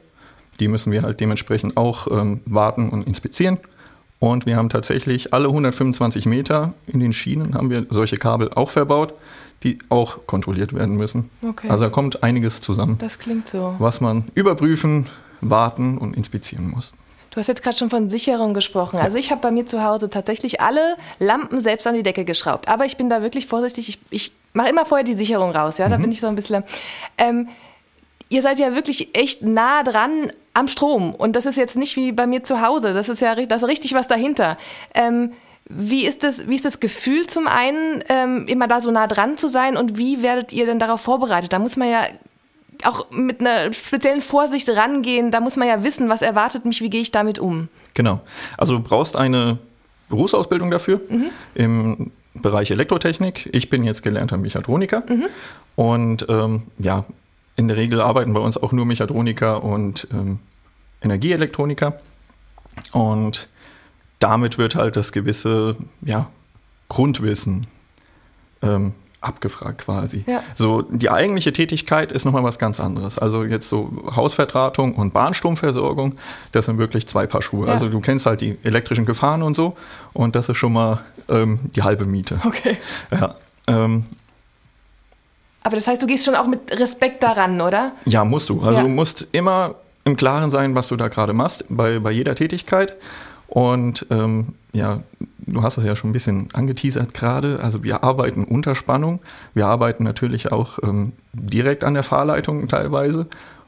die 0.59 0.67
müssen 0.67 0.91
wir 0.91 1.03
halt 1.03 1.19
dementsprechend 1.19 1.77
auch 1.77 2.07
ähm, 2.11 2.41
warten 2.45 2.89
und 2.89 3.07
inspizieren. 3.07 3.57
Und 4.19 4.45
wir 4.45 4.55
haben 4.55 4.69
tatsächlich 4.69 5.33
alle 5.33 5.47
125 5.47 6.25
Meter 6.27 6.73
in 6.85 6.99
den 6.99 7.11
Schienen 7.11 7.55
haben 7.55 7.69
wir 7.71 7.87
solche 7.89 8.17
Kabel 8.17 8.51
auch 8.53 8.69
verbaut, 8.69 9.15
die 9.63 9.79
auch 9.89 10.25
kontrolliert 10.25 10.73
werden 10.73 10.95
müssen. 10.95 11.29
Okay. 11.47 11.69
Also 11.69 11.85
da 11.85 11.89
kommt 11.89 12.23
einiges 12.23 12.61
zusammen. 12.61 12.97
Das 12.99 13.19
klingt 13.19 13.47
so. 13.47 13.75
Was 13.79 14.01
man 14.01 14.25
überprüfen, 14.33 15.07
warten 15.41 15.97
und 15.97 16.15
inspizieren 16.15 16.69
muss. 16.69 16.93
Du 17.31 17.37
hast 17.37 17.47
jetzt 17.47 17.63
gerade 17.63 17.77
schon 17.77 17.89
von 17.89 18.09
Sicherung 18.09 18.53
gesprochen. 18.53 18.99
Also 18.99 19.17
ich 19.17 19.31
habe 19.31 19.39
bei 19.39 19.51
mir 19.51 19.65
zu 19.65 19.83
Hause 19.83 20.09
tatsächlich 20.09 20.59
alle 20.59 20.97
Lampen 21.17 21.61
selbst 21.61 21.87
an 21.87 21.95
die 21.95 22.03
Decke 22.03 22.25
geschraubt. 22.25 22.67
Aber 22.67 22.85
ich 22.85 22.97
bin 22.97 23.09
da 23.09 23.21
wirklich 23.21 23.47
vorsichtig. 23.47 23.87
Ich, 23.87 23.99
ich 24.09 24.31
mache 24.53 24.69
immer 24.69 24.85
vorher 24.85 25.05
die 25.05 25.13
Sicherung 25.13 25.51
raus. 25.51 25.77
Ja, 25.77 25.87
da 25.87 25.97
mhm. 25.97 26.01
bin 26.03 26.11
ich 26.11 26.19
so 26.19 26.27
ein 26.27 26.35
bisschen. 26.35 26.63
Ähm, 27.17 27.47
ihr 28.27 28.41
seid 28.41 28.59
ja 28.59 28.75
wirklich 28.75 29.15
echt 29.15 29.43
nah 29.43 29.81
dran 29.83 30.33
am 30.53 30.67
Strom. 30.67 31.15
Und 31.15 31.37
das 31.37 31.45
ist 31.45 31.57
jetzt 31.57 31.77
nicht 31.77 31.95
wie 31.95 32.11
bei 32.11 32.27
mir 32.27 32.43
zu 32.43 32.61
Hause. 32.61 32.93
Das 32.93 33.07
ist 33.07 33.21
ja 33.21 33.33
das 33.35 33.61
ist 33.61 33.67
richtig 33.67 33.93
was 33.93 34.09
dahinter. 34.09 34.57
Ähm, 34.93 35.31
wie 35.69 36.05
ist, 36.05 36.23
das, 36.23 36.47
wie 36.47 36.55
ist 36.55 36.65
das 36.65 36.79
Gefühl 36.79 37.27
zum 37.27 37.47
einen, 37.47 38.03
ähm, 38.09 38.45
immer 38.47 38.67
da 38.67 38.81
so 38.81 38.91
nah 38.91 39.07
dran 39.07 39.37
zu 39.37 39.47
sein 39.47 39.77
und 39.77 39.97
wie 39.97 40.21
werdet 40.21 40.51
ihr 40.53 40.65
denn 40.65 40.79
darauf 40.79 41.01
vorbereitet? 41.01 41.53
Da 41.53 41.59
muss 41.59 41.77
man 41.77 41.89
ja 41.89 42.03
auch 42.83 43.11
mit 43.11 43.39
einer 43.39 43.73
speziellen 43.73 44.21
Vorsicht 44.21 44.67
rangehen. 44.69 45.31
Da 45.31 45.39
muss 45.39 45.55
man 45.55 45.67
ja 45.67 45.83
wissen, 45.83 46.09
was 46.09 46.21
erwartet 46.21 46.65
mich, 46.65 46.81
wie 46.81 46.89
gehe 46.89 47.01
ich 47.01 47.11
damit 47.11 47.39
um. 47.39 47.69
Genau. 47.93 48.21
Also 48.57 48.77
du 48.77 48.83
brauchst 48.83 49.15
eine 49.15 49.59
Berufsausbildung 50.09 50.71
dafür 50.71 51.01
mhm. 51.09 51.29
im 51.55 52.11
Bereich 52.33 52.71
Elektrotechnik. 52.71 53.49
Ich 53.53 53.69
bin 53.69 53.83
jetzt 53.83 54.03
gelernter 54.03 54.37
Mechatroniker 54.37 55.03
mhm. 55.07 55.25
und 55.75 56.25
ähm, 56.29 56.63
ja, 56.79 57.05
in 57.55 57.67
der 57.67 57.77
Regel 57.77 58.01
arbeiten 58.01 58.33
bei 58.33 58.39
uns 58.39 58.57
auch 58.57 58.71
nur 58.71 58.85
Mechatroniker 58.85 59.63
und 59.63 60.07
ähm, 60.11 60.39
Energieelektroniker. 61.01 61.99
Und 62.93 63.49
damit 64.21 64.57
wird 64.57 64.75
halt 64.75 64.95
das 64.95 65.11
gewisse 65.11 65.75
ja, 66.01 66.29
Grundwissen 66.87 67.67
ähm, 68.61 68.93
abgefragt 69.19 69.81
quasi. 69.81 70.23
Ja. 70.27 70.41
So, 70.55 70.83
die 70.83 71.09
eigentliche 71.09 71.53
Tätigkeit 71.53 72.11
ist 72.11 72.25
nochmal 72.25 72.43
was 72.43 72.57
ganz 72.57 72.79
anderes. 72.79 73.19
Also 73.19 73.43
jetzt 73.43 73.67
so 73.69 73.91
Hausvertratung 74.15 74.95
und 74.95 75.13
Bahnstromversorgung, 75.13 76.15
das 76.51 76.65
sind 76.65 76.77
wirklich 76.77 77.07
zwei 77.07 77.27
Paar 77.27 77.41
Schuhe. 77.41 77.67
Ja. 77.67 77.73
Also 77.73 77.89
du 77.89 77.99
kennst 77.99 78.25
halt 78.25 78.41
die 78.41 78.57
elektrischen 78.63 79.05
Gefahren 79.05 79.43
und 79.43 79.55
so 79.55 79.75
und 80.13 80.35
das 80.35 80.49
ist 80.49 80.57
schon 80.57 80.73
mal 80.73 80.99
ähm, 81.29 81.59
die 81.75 81.83
halbe 81.83 82.05
Miete. 82.05 82.39
Okay. 82.45 82.77
Ja. 83.11 83.35
Ähm, 83.67 84.05
aber 85.63 85.75
das 85.75 85.87
heißt, 85.87 86.01
du 86.01 86.07
gehst 86.07 86.25
schon 86.25 86.35
auch 86.35 86.47
mit 86.47 86.59
Respekt 86.71 87.21
daran, 87.21 87.61
oder? 87.61 87.91
Ja, 88.05 88.25
musst 88.25 88.49
du. 88.49 88.61
Also 88.61 88.77
ja. 88.77 88.81
du 88.83 88.89
musst 88.89 89.27
immer 89.31 89.75
im 90.03 90.17
Klaren 90.17 90.49
sein, 90.49 90.73
was 90.73 90.87
du 90.87 90.95
da 90.95 91.07
gerade 91.07 91.33
machst, 91.33 91.65
bei, 91.69 91.99
bei 91.99 92.11
jeder 92.11 92.33
Tätigkeit. 92.33 92.95
Und 93.51 94.05
ähm, 94.09 94.53
ja, 94.71 95.01
du 95.39 95.61
hast 95.61 95.77
es 95.77 95.83
ja 95.83 95.97
schon 95.97 96.11
ein 96.11 96.13
bisschen 96.13 96.47
angeteasert 96.53 97.13
gerade. 97.13 97.59
Also 97.61 97.83
wir 97.83 98.01
arbeiten 98.01 98.45
unter 98.45 98.75
Spannung. 98.75 99.19
Wir 99.53 99.67
arbeiten 99.67 100.05
natürlich 100.05 100.53
auch 100.53 100.79
ähm, 100.83 101.11
direkt 101.33 101.83
an 101.83 101.93
der 101.93 102.03
Fahrleitung 102.03 102.69
teilweise. 102.69 103.27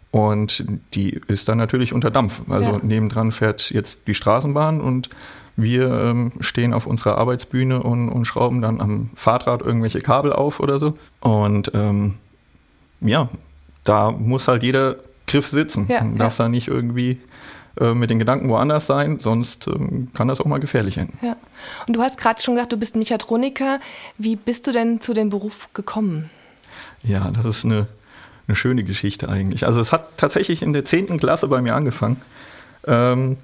Und 0.09 0.63
die 0.93 1.19
ist 1.27 1.49
dann 1.49 1.57
natürlich 1.57 1.91
unter 1.91 2.11
Dampf. 2.11 2.43
Also 2.47 2.71
ja. 2.71 2.79
nebendran 2.81 3.33
fährt 3.33 3.71
jetzt 3.71 4.07
die 4.07 4.15
Straßenbahn 4.15 4.79
und 4.79 5.09
wir 5.57 5.91
ähm, 5.91 6.31
stehen 6.39 6.73
auf 6.73 6.87
unserer 6.87 7.17
Arbeitsbühne 7.17 7.83
und, 7.83 8.07
und, 8.07 8.23
schrauben 8.23 8.61
dann 8.61 8.79
am 8.79 9.09
Fahrrad 9.15 9.61
irgendwelche 9.61 9.99
Kabel 9.99 10.31
auf 10.31 10.61
oder 10.61 10.79
so. 10.79 10.97
Und 11.19 11.71
ähm, 11.73 12.15
ja, 13.01 13.27
da 13.83 14.11
muss 14.11 14.47
halt 14.47 14.63
jeder 14.63 14.95
Griff 15.27 15.47
sitzen. 15.47 15.87
Ja, 15.89 16.05
darf 16.17 16.37
ja. 16.37 16.45
da 16.45 16.49
nicht 16.49 16.69
irgendwie 16.69 17.19
äh, 17.79 17.95
mit 17.95 18.11
den 18.11 18.19
Gedanken 18.19 18.49
woanders 18.49 18.85
sein, 18.85 19.19
sonst 19.19 19.67
ähm, 19.67 20.09
kann 20.13 20.27
das 20.27 20.39
auch 20.39 20.45
mal 20.45 20.59
gefährlich 20.59 20.97
enden. 20.97 21.17
Ja. 21.25 21.35
Und 21.87 21.95
du 21.95 22.03
hast 22.03 22.19
gerade 22.19 22.39
schon 22.39 22.53
gesagt, 22.53 22.71
du 22.71 22.77
bist 22.77 22.95
Mechatroniker. 22.95 23.79
Wie 24.19 24.35
bist 24.35 24.67
du 24.67 24.71
denn 24.71 25.01
zu 25.01 25.13
dem 25.13 25.31
Beruf 25.31 25.73
gekommen? 25.73 26.29
Ja, 27.01 27.31
das 27.31 27.45
ist 27.45 27.65
eine, 27.65 27.87
eine 28.47 28.55
schöne 28.55 28.83
Geschichte 28.83 29.27
eigentlich. 29.27 29.65
Also 29.65 29.79
es 29.79 29.91
hat 29.91 30.17
tatsächlich 30.17 30.61
in 30.61 30.73
der 30.73 30.85
10. 30.85 31.17
Klasse 31.17 31.47
bei 31.47 31.61
mir 31.61 31.75
angefangen. 31.75 32.21
Ähm, 32.85 33.37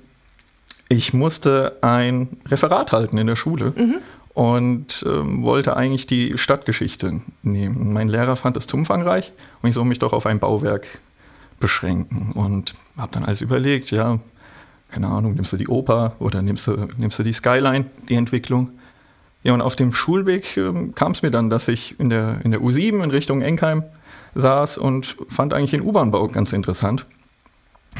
ich 0.90 1.12
musste 1.14 1.78
ein 1.82 2.38
Referat 2.48 2.92
halten 2.92 3.18
in 3.18 3.26
der 3.26 3.36
Schule 3.36 3.74
mhm. 3.76 3.98
und 4.36 5.06
ähm, 5.08 5.44
wollte 5.44 5.76
eigentlich 5.76 6.06
die 6.06 6.38
Stadtgeschichte 6.38 7.22
nehmen. 7.42 7.94
Mein 7.94 8.10
Lehrer 8.10 8.36
fand 8.36 8.58
es 8.58 8.68
zu 8.68 8.78
umfangreich 8.78 9.32
und 9.62 9.70
ich 9.70 9.76
soll 9.76 9.86
mich 9.86 10.00
doch 10.00 10.14
auf 10.14 10.28
ein 10.28 10.40
Bauwerk 10.40 11.00
beschränken 11.60 12.32
und 12.34 12.74
habe 12.98 13.12
dann 13.12 13.26
alles 13.26 13.42
überlegt, 13.42 13.92
ja, 13.92 14.20
keine 14.92 15.08
Ahnung, 15.08 15.36
nimmst 15.36 15.54
du 15.54 15.58
die 15.58 15.68
Oper 15.68 16.16
oder 16.20 16.42
nimmst 16.42 16.68
du, 16.68 16.88
nimmst 16.98 17.20
du 17.20 17.24
die 17.24 17.34
Skyline, 17.34 17.86
die 18.08 18.16
Entwicklung. 18.16 18.72
Ja, 19.44 19.54
und 19.54 19.62
auf 19.62 19.76
dem 19.76 19.94
Schulweg 19.94 20.58
ähm, 20.58 20.94
kam 20.96 21.14
es 21.14 21.22
mir 21.22 21.32
dann, 21.32 21.50
dass 21.50 21.68
ich 21.68 22.00
in 22.00 22.10
der, 22.10 22.40
in 22.44 22.52
der 22.52 22.60
U7 22.62 23.04
in 23.04 23.12
Richtung 23.12 23.42
Enkheim 23.42 23.84
saß 24.36 24.78
und 24.78 25.18
fand 25.30 25.54
eigentlich 25.54 25.72
den 25.72 25.82
U-Bahn-Bau 25.82 26.28
ganz 26.28 26.52
interessant. 26.54 27.06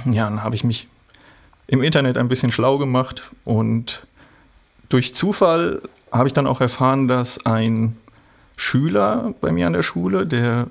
Ja, 0.06 0.26
dann 0.26 0.44
habe 0.44 0.56
ich 0.56 0.64
mich 0.64 0.88
im 1.68 1.82
Internet 1.82 2.18
ein 2.18 2.28
bisschen 2.28 2.52
schlau 2.52 2.78
gemacht 2.78 3.24
und 3.46 4.06
durch 4.90 5.16
Zufall 5.16 5.82
habe 6.12 6.28
ich 6.28 6.34
dann 6.34 6.48
auch 6.48 6.62
erfahren, 6.62 7.08
dass 7.08 7.46
ein 7.46 7.96
Schüler 8.56 9.34
bei 9.40 9.52
mir 9.52 9.68
an 9.68 9.74
der 9.74 9.84
Schule, 9.84 10.26
der 10.26 10.68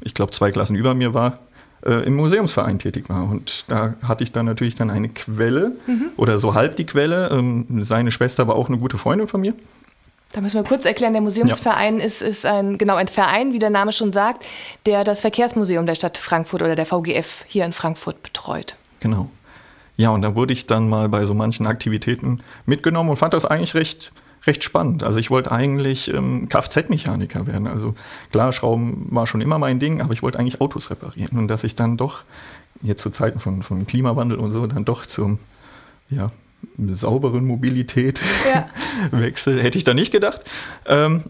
ich 0.00 0.14
glaube 0.14 0.32
zwei 0.32 0.50
Klassen 0.50 0.74
über 0.74 0.94
mir 0.94 1.14
war, 1.14 1.38
äh, 1.84 2.04
im 2.04 2.14
Museumsverein 2.16 2.78
tätig 2.78 3.08
war. 3.08 3.28
Und 3.30 3.64
da 3.68 3.94
hatte 4.02 4.24
ich 4.24 4.32
dann 4.32 4.46
natürlich 4.46 4.74
dann 4.74 4.90
eine 4.90 5.08
Quelle 5.08 5.72
mhm. 5.86 6.10
oder 6.16 6.38
so 6.38 6.54
halb 6.54 6.76
die 6.76 6.86
Quelle. 6.86 7.28
Ähm, 7.30 7.84
seine 7.84 8.10
Schwester 8.10 8.46
war 8.48 8.56
auch 8.56 8.68
eine 8.68 8.78
gute 8.78 8.98
Freundin 8.98 9.28
von 9.28 9.40
mir. 9.40 9.54
Da 10.32 10.40
müssen 10.40 10.56
wir 10.56 10.64
kurz 10.64 10.86
erklären, 10.86 11.12
der 11.12 11.20
Museumsverein 11.20 11.98
ja. 11.98 12.04
ist, 12.04 12.22
ist 12.22 12.46
ein, 12.46 12.78
genau 12.78 12.96
ein 12.96 13.08
Verein, 13.08 13.52
wie 13.52 13.58
der 13.58 13.68
Name 13.68 13.92
schon 13.92 14.12
sagt, 14.12 14.46
der 14.86 15.04
das 15.04 15.20
Verkehrsmuseum 15.20 15.84
der 15.84 15.94
Stadt 15.94 16.16
Frankfurt 16.16 16.62
oder 16.62 16.74
der 16.74 16.86
VGF 16.86 17.44
hier 17.46 17.66
in 17.66 17.72
Frankfurt 17.72 18.22
betreut. 18.22 18.76
Genau. 19.00 19.28
Ja, 19.96 20.08
und 20.08 20.22
da 20.22 20.34
wurde 20.34 20.54
ich 20.54 20.66
dann 20.66 20.88
mal 20.88 21.08
bei 21.10 21.26
so 21.26 21.34
manchen 21.34 21.66
Aktivitäten 21.66 22.40
mitgenommen 22.64 23.10
und 23.10 23.16
fand 23.16 23.34
das 23.34 23.44
eigentlich 23.44 23.74
recht, 23.74 24.10
recht 24.46 24.64
spannend. 24.64 25.02
Also 25.02 25.18
ich 25.18 25.30
wollte 25.30 25.52
eigentlich 25.52 26.12
ähm, 26.12 26.48
Kfz-Mechaniker 26.48 27.46
werden. 27.46 27.66
Also 27.66 27.94
klar, 28.30 28.52
Schrauben 28.52 29.06
war 29.10 29.26
schon 29.26 29.40
immer 29.40 29.58
mein 29.58 29.78
Ding, 29.78 30.00
aber 30.00 30.12
ich 30.12 30.22
wollte 30.22 30.38
eigentlich 30.38 30.60
Autos 30.60 30.90
reparieren. 30.90 31.38
Und 31.38 31.48
dass 31.48 31.64
ich 31.64 31.76
dann 31.76 31.96
doch, 31.96 32.24
jetzt 32.82 33.02
zu 33.02 33.10
Zeiten 33.10 33.40
von, 33.40 33.62
von 33.62 33.86
Klimawandel 33.86 34.38
und 34.38 34.52
so, 34.52 34.66
dann 34.66 34.84
doch 34.84 35.06
zum, 35.06 35.38
ja, 36.10 36.30
sauberen 36.78 37.46
Mobilität 37.46 38.20
ja. 38.52 38.68
wechsel, 39.10 39.62
hätte 39.62 39.78
ich 39.78 39.84
da 39.84 39.94
nicht 39.94 40.12
gedacht. 40.12 40.40
Ähm, 40.86 41.24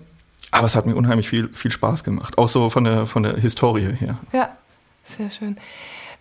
aber 0.51 0.67
es 0.67 0.77
hat 0.77 0.87
mir 0.87 0.95
unheimlich 0.95 1.29
viel, 1.29 1.49
viel 1.53 1.71
Spaß 1.71 2.05
gemacht. 2.05 2.37
Auch 2.37 2.49
so 2.49 2.69
von 2.69 2.85
der, 2.85 3.07
von 3.07 3.23
der 3.23 3.37
Historie 3.37 3.95
her. 3.95 4.19
Ja, 4.33 4.57
sehr 5.05 5.31
schön. 5.31 5.57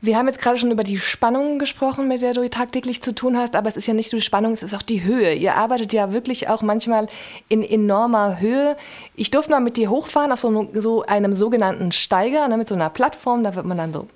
Wir 0.04 0.18
haben 0.18 0.26
jetzt 0.26 0.42
gerade 0.42 0.58
schon 0.58 0.72
über 0.72 0.84
die 0.84 0.98
Spannung 0.98 1.60
gesprochen, 1.60 2.08
mit 2.08 2.24
der 2.24 2.34
du 2.34 2.50
tagtäglich 2.50 3.04
zu 3.04 3.14
tun 3.14 3.38
hast, 3.38 3.56
aber 3.56 3.70
es 3.70 3.78
ist 3.78 3.88
ja 3.88 3.94
nicht 3.94 4.12
nur 4.12 4.18
die 4.18 4.26
Spannung, 4.26 4.54
es 4.54 4.64
ist 4.64 4.74
auch 4.74 4.82
die 4.82 5.04
Höhe. 5.04 5.36
Ihr 5.36 5.56
arbeitet 5.56 5.94
ja 5.94 6.12
wirklich 6.12 6.50
auch 6.50 6.64
manchmal 6.64 7.06
in 7.50 7.62
enormer 7.62 8.40
Höhe. 8.40 8.76
Ich 9.16 9.30
durfte 9.30 9.52
mal 9.52 9.60
mit 9.60 9.78
dir 9.78 9.92
hochfahren 9.92 10.32
auf 10.32 10.40
so, 10.40 10.70
so 10.74 11.04
einem 11.04 11.36
sogenannten 11.36 11.92
Steiger, 11.92 12.48
ne, 12.48 12.58
mit 12.58 12.68
so 12.68 12.74
einer 12.74 12.90
Plattform, 12.90 13.44
da 13.44 13.54
wird 13.54 13.68
man 13.68 13.78
dann 13.78 13.94
so 13.94 14.08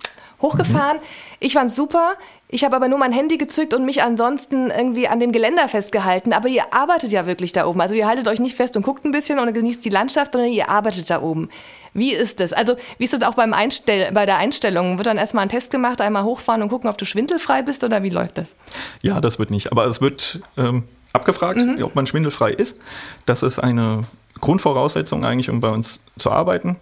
hochgefahren. 0.45 0.97
Mhm. 0.97 1.03
Ich 1.39 1.53
fand's 1.53 1.75
super. 1.75 2.13
Ich 2.47 2.63
habe 2.63 2.75
aber 2.75 2.87
nur 2.87 2.99
mein 2.99 3.11
Handy 3.11 3.37
gezückt 3.37 3.73
und 3.73 3.85
mich 3.85 4.03
ansonsten 4.03 4.69
irgendwie 4.69 5.07
an 5.07 5.19
dem 5.19 5.31
Geländer 5.31 5.67
festgehalten. 5.67 6.31
Aber 6.31 6.47
ihr 6.47 6.73
arbeitet 6.73 7.11
ja 7.11 7.25
wirklich 7.25 7.51
da 7.51 7.65
oben. 7.65 7.81
Also 7.81 7.95
ihr 7.95 8.07
haltet 8.07 8.27
euch 8.27 8.39
nicht 8.39 8.55
fest 8.55 8.77
und 8.77 8.83
guckt 8.83 9.03
ein 9.03 9.11
bisschen 9.11 9.39
und 9.39 9.51
genießt 9.53 9.83
die 9.83 9.89
Landschaft, 9.89 10.33
sondern 10.33 10.51
ihr 10.51 10.69
arbeitet 10.69 11.09
da 11.09 11.21
oben. 11.21 11.49
Wie 11.93 12.13
ist 12.13 12.39
das? 12.39 12.53
Also 12.53 12.75
wie 12.97 13.05
ist 13.05 13.13
das 13.13 13.23
auch 13.23 13.33
beim 13.33 13.53
Einstell 13.53 14.11
bei 14.11 14.25
der 14.25 14.37
Einstellung? 14.37 14.97
Wird 14.97 15.07
dann 15.07 15.17
erstmal 15.17 15.43
ein 15.43 15.49
Test 15.49 15.71
gemacht, 15.71 16.01
einmal 16.01 16.23
hochfahren 16.23 16.61
und 16.61 16.69
gucken, 16.69 16.89
ob 16.89 16.97
du 16.97 17.05
schwindelfrei 17.05 17.61
bist 17.61 17.83
oder 17.83 18.03
wie 18.03 18.09
läuft 18.09 18.37
das? 18.37 18.55
Ja, 19.01 19.21
das 19.21 19.39
wird 19.39 19.49
nicht. 19.49 19.71
Aber 19.71 19.85
es 19.85 20.01
wird 20.01 20.41
ähm, 20.57 20.83
abgefragt, 21.13 21.61
mhm. 21.61 21.83
ob 21.83 21.95
man 21.95 22.05
schwindelfrei 22.05 22.51
ist. 22.51 22.77
Das 23.25 23.43
ist 23.43 23.59
eine 23.59 24.01
Grundvoraussetzung 24.41 25.23
eigentlich, 25.23 25.49
um 25.49 25.59
bei 25.59 25.69
uns 25.69 26.01
zu 26.17 26.31
arbeiten. 26.31 26.75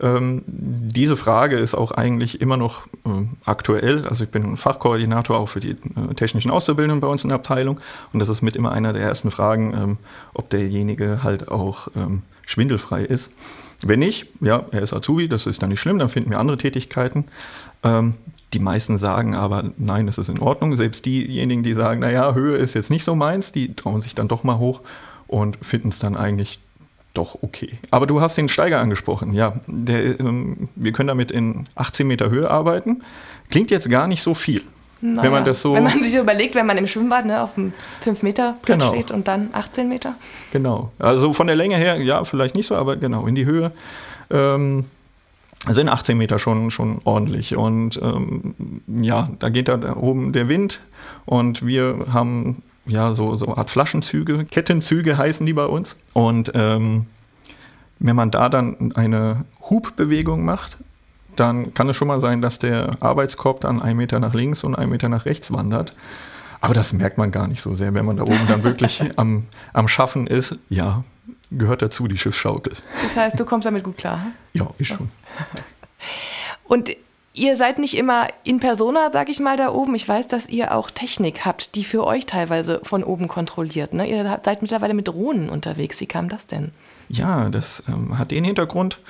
Ähm, 0.00 0.42
diese 0.46 1.16
Frage 1.16 1.58
ist 1.58 1.74
auch 1.74 1.90
eigentlich 1.92 2.40
immer 2.40 2.56
noch 2.56 2.86
äh, 3.04 3.26
aktuell. 3.44 4.06
Also 4.06 4.24
ich 4.24 4.30
bin 4.30 4.56
Fachkoordinator 4.56 5.38
auch 5.38 5.48
für 5.48 5.60
die 5.60 5.70
äh, 5.70 6.14
technischen 6.14 6.50
Auszubildenden 6.50 7.00
bei 7.00 7.08
uns 7.08 7.24
in 7.24 7.30
der 7.30 7.36
Abteilung 7.36 7.80
und 8.12 8.20
das 8.20 8.28
ist 8.28 8.42
mit 8.42 8.56
immer 8.56 8.72
einer 8.72 8.92
der 8.92 9.02
ersten 9.02 9.30
Fragen, 9.30 9.74
ähm, 9.74 9.98
ob 10.34 10.50
derjenige 10.50 11.22
halt 11.22 11.48
auch 11.48 11.88
ähm, 11.96 12.22
schwindelfrei 12.46 13.02
ist. 13.02 13.32
Wenn 13.82 14.00
nicht, 14.00 14.26
ja, 14.40 14.66
er 14.70 14.82
ist 14.82 14.92
Azubi, 14.92 15.28
das 15.28 15.46
ist 15.46 15.62
dann 15.62 15.70
nicht 15.70 15.80
schlimm, 15.80 15.98
dann 15.98 16.10
finden 16.10 16.30
wir 16.30 16.38
andere 16.38 16.58
Tätigkeiten. 16.58 17.24
Ähm, 17.82 18.14
die 18.52 18.58
meisten 18.58 18.98
sagen 18.98 19.34
aber, 19.34 19.64
nein, 19.78 20.06
das 20.06 20.18
ist 20.18 20.28
in 20.28 20.40
Ordnung. 20.40 20.76
Selbst 20.76 21.06
diejenigen, 21.06 21.62
die 21.62 21.74
sagen, 21.74 22.00
naja, 22.00 22.34
Höhe 22.34 22.56
ist 22.56 22.74
jetzt 22.74 22.90
nicht 22.90 23.04
so 23.04 23.14
meins, 23.14 23.52
die 23.52 23.74
trauen 23.74 24.02
sich 24.02 24.14
dann 24.14 24.28
doch 24.28 24.42
mal 24.42 24.58
hoch 24.58 24.80
und 25.28 25.58
finden 25.62 25.88
es 25.88 25.98
dann 25.98 26.16
eigentlich 26.16 26.60
doch 27.14 27.42
okay. 27.42 27.78
Aber 27.90 28.06
du 28.06 28.20
hast 28.20 28.36
den 28.36 28.48
Steiger 28.48 28.78
angesprochen. 28.78 29.32
Ja, 29.32 29.54
der, 29.66 30.20
ähm, 30.20 30.68
wir 30.76 30.92
können 30.92 31.08
damit 31.08 31.30
in 31.30 31.66
18 31.74 32.06
Meter 32.06 32.30
Höhe 32.30 32.50
arbeiten. 32.50 33.02
Klingt 33.50 33.70
jetzt 33.70 33.90
gar 33.90 34.06
nicht 34.06 34.22
so 34.22 34.34
viel. 34.34 34.62
Naja, 35.02 35.22
wenn 35.22 35.32
man 35.32 35.44
das 35.44 35.62
so. 35.62 35.74
Wenn 35.74 35.84
man 35.84 36.02
sich 36.02 36.14
überlegt, 36.14 36.54
wenn 36.54 36.66
man 36.66 36.76
im 36.76 36.86
Schwimmbad 36.86 37.24
ne, 37.24 37.42
auf 37.42 37.54
dem 37.54 37.72
5 38.02 38.22
Meter 38.22 38.56
Brett 38.62 38.78
genau. 38.78 38.92
steht 38.92 39.10
und 39.10 39.26
dann 39.26 39.48
18 39.52 39.88
Meter. 39.88 40.14
Genau. 40.52 40.92
Also 40.98 41.32
von 41.32 41.46
der 41.46 41.56
Länge 41.56 41.76
her, 41.76 41.96
ja, 41.96 42.24
vielleicht 42.24 42.54
nicht 42.54 42.66
so, 42.66 42.76
aber 42.76 42.96
genau, 42.96 43.26
in 43.26 43.34
die 43.34 43.46
Höhe. 43.46 43.72
Ähm, 44.30 44.84
sind 45.68 45.88
18 45.88 46.16
Meter 46.16 46.38
schon, 46.38 46.70
schon 46.70 47.00
ordentlich. 47.04 47.56
Und 47.56 48.00
ähm, 48.02 48.54
ja, 48.86 49.28
da 49.38 49.48
geht 49.48 49.68
da 49.68 49.96
oben 49.96 50.32
der 50.32 50.48
Wind 50.48 50.80
und 51.26 51.66
wir 51.66 52.06
haben 52.12 52.62
ja 52.86 53.14
so, 53.14 53.36
so 53.36 53.46
eine 53.46 53.58
Art 53.58 53.70
Flaschenzüge, 53.70 54.44
Kettenzüge 54.44 55.16
heißen 55.16 55.46
die 55.46 55.52
bei 55.52 55.66
uns. 55.66 55.96
Und 56.12 56.52
ähm, 56.54 57.06
wenn 57.98 58.16
man 58.16 58.30
da 58.30 58.48
dann 58.48 58.92
eine 58.94 59.44
Hubbewegung 59.68 60.44
macht, 60.44 60.78
dann 61.36 61.74
kann 61.74 61.88
es 61.88 61.96
schon 61.96 62.08
mal 62.08 62.20
sein, 62.20 62.42
dass 62.42 62.58
der 62.58 62.96
Arbeitskorb 63.00 63.60
dann 63.60 63.80
einen 63.80 63.96
Meter 63.96 64.18
nach 64.18 64.34
links 64.34 64.64
und 64.64 64.74
einen 64.74 64.90
Meter 64.90 65.08
nach 65.08 65.26
rechts 65.26 65.52
wandert. 65.52 65.94
Aber 66.60 66.74
das 66.74 66.92
merkt 66.92 67.16
man 67.16 67.30
gar 67.30 67.46
nicht 67.46 67.60
so 67.60 67.74
sehr, 67.74 67.94
wenn 67.94 68.04
man 68.04 68.16
da 68.16 68.24
oben 68.24 68.46
dann 68.48 68.64
wirklich 68.64 69.02
am, 69.16 69.46
am 69.72 69.88
Schaffen 69.88 70.26
ist. 70.26 70.56
Ja, 70.68 71.04
gehört 71.50 71.82
dazu, 71.82 72.08
die 72.08 72.18
Schiffsschaukel. 72.18 72.74
Das 73.02 73.16
heißt, 73.16 73.40
du 73.40 73.44
kommst 73.44 73.66
damit 73.66 73.84
gut 73.84 73.98
klar? 73.98 74.26
Ja, 74.52 74.68
ich 74.78 74.88
schon. 74.88 75.10
Und 76.64 76.90
ihr 77.40 77.56
seid 77.56 77.78
nicht 77.78 77.96
immer 77.96 78.28
in 78.44 78.60
persona, 78.60 79.10
sag 79.12 79.28
ich 79.30 79.40
mal, 79.40 79.56
da 79.56 79.72
oben. 79.72 79.94
Ich 79.94 80.06
weiß, 80.06 80.28
dass 80.28 80.48
ihr 80.48 80.74
auch 80.74 80.90
Technik 80.90 81.44
habt, 81.44 81.74
die 81.74 81.84
für 81.84 82.04
euch 82.04 82.26
teilweise 82.26 82.80
von 82.84 83.02
oben 83.02 83.28
kontrolliert. 83.28 83.94
Ne? 83.94 84.08
Ihr 84.08 84.40
seid 84.44 84.62
mittlerweile 84.62 84.94
mit 84.94 85.08
Drohnen 85.08 85.48
unterwegs. 85.48 86.00
Wie 86.00 86.06
kam 86.06 86.28
das 86.28 86.46
denn? 86.46 86.72
Ja, 87.08 87.48
das 87.48 87.82
ähm, 87.88 88.18
hat 88.18 88.30
den 88.30 88.44
Hintergrund, 88.44 89.00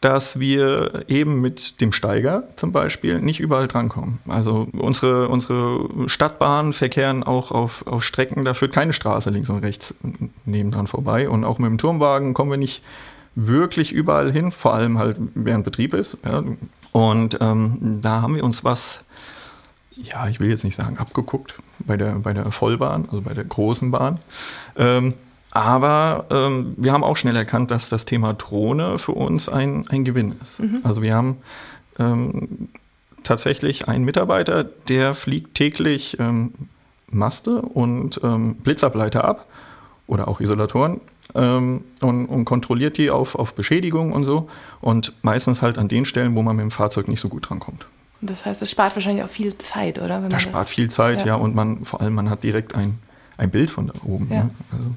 dass 0.00 0.38
wir 0.38 1.04
eben 1.08 1.40
mit 1.40 1.80
dem 1.80 1.92
Steiger 1.92 2.44
zum 2.54 2.72
Beispiel 2.72 3.20
nicht 3.20 3.40
überall 3.40 3.66
drankommen. 3.66 4.18
Also 4.28 4.68
unsere, 4.72 5.28
unsere 5.28 6.08
Stadtbahnen 6.08 6.72
verkehren 6.72 7.24
auch 7.24 7.50
auf, 7.50 7.86
auf 7.86 8.04
Strecken, 8.04 8.44
da 8.44 8.54
führt 8.54 8.72
keine 8.72 8.92
Straße 8.92 9.30
links 9.30 9.50
und 9.50 9.64
rechts 9.64 9.94
nebendran 10.44 10.86
vorbei. 10.86 11.28
Und 11.28 11.44
auch 11.44 11.58
mit 11.58 11.68
dem 11.68 11.78
Turmwagen 11.78 12.34
kommen 12.34 12.50
wir 12.50 12.58
nicht 12.58 12.82
wirklich 13.34 13.92
überall 13.92 14.30
hin, 14.30 14.52
vor 14.52 14.74
allem 14.74 14.98
halt 14.98 15.16
während 15.34 15.64
Betrieb 15.64 15.94
ist. 15.94 16.18
Ja. 16.24 16.44
Und 16.92 17.38
ähm, 17.40 18.00
da 18.02 18.22
haben 18.22 18.34
wir 18.34 18.44
uns 18.44 18.64
was, 18.64 19.04
ja, 19.96 20.28
ich 20.28 20.40
will 20.40 20.48
jetzt 20.48 20.64
nicht 20.64 20.76
sagen 20.76 20.98
abgeguckt, 20.98 21.54
bei 21.80 21.96
der, 21.96 22.12
bei 22.14 22.32
der 22.32 22.50
Vollbahn, 22.52 23.04
also 23.06 23.20
bei 23.20 23.34
der 23.34 23.44
großen 23.44 23.90
Bahn. 23.90 24.18
Ähm, 24.76 25.14
aber 25.50 26.26
ähm, 26.30 26.74
wir 26.76 26.92
haben 26.92 27.04
auch 27.04 27.16
schnell 27.16 27.36
erkannt, 27.36 27.70
dass 27.70 27.88
das 27.88 28.04
Thema 28.04 28.34
Drohne 28.34 28.98
für 28.98 29.12
uns 29.12 29.48
ein, 29.48 29.88
ein 29.88 30.04
Gewinn 30.04 30.34
ist. 30.40 30.60
Mhm. 30.60 30.80
Also 30.82 31.02
wir 31.02 31.14
haben 31.14 31.38
ähm, 31.98 32.68
tatsächlich 33.22 33.88
einen 33.88 34.04
Mitarbeiter, 34.04 34.64
der 34.64 35.14
fliegt 35.14 35.54
täglich 35.54 36.18
ähm, 36.20 36.52
Maste 37.10 37.62
und 37.62 38.20
ähm, 38.22 38.56
Blitzableiter 38.56 39.24
ab 39.24 39.46
oder 40.06 40.28
auch 40.28 40.40
Isolatoren 40.40 41.00
ähm, 41.34 41.84
und, 42.00 42.26
und, 42.26 42.44
kontrolliert 42.44 42.98
die 42.98 43.10
auf, 43.10 43.34
auf 43.34 43.54
Beschädigung 43.54 44.12
und 44.12 44.24
so. 44.24 44.48
Und 44.80 45.12
meistens 45.22 45.62
halt 45.62 45.78
an 45.78 45.88
den 45.88 46.04
Stellen, 46.04 46.34
wo 46.34 46.42
man 46.42 46.56
mit 46.56 46.62
dem 46.62 46.70
Fahrzeug 46.70 47.08
nicht 47.08 47.20
so 47.20 47.28
gut 47.28 47.48
drankommt. 47.48 47.86
Das 48.20 48.46
heißt, 48.46 48.62
es 48.62 48.70
spart 48.70 48.96
wahrscheinlich 48.96 49.22
auch 49.22 49.28
viel 49.28 49.56
Zeit, 49.58 50.00
oder? 50.00 50.20
das 50.28 50.42
spart 50.42 50.68
viel 50.68 50.90
Zeit, 50.90 51.20
ja. 51.20 51.28
ja. 51.28 51.34
Und 51.34 51.54
man 51.54 51.84
vor 51.84 52.00
allem, 52.00 52.14
man 52.14 52.30
hat 52.30 52.42
direkt 52.42 52.74
ein, 52.74 52.98
ein 53.36 53.50
Bild 53.50 53.70
von 53.70 53.86
da 53.86 53.94
oben. 54.04 54.28
Ja. 54.30 54.44
Ne? 54.44 54.50
Also. 54.72 54.90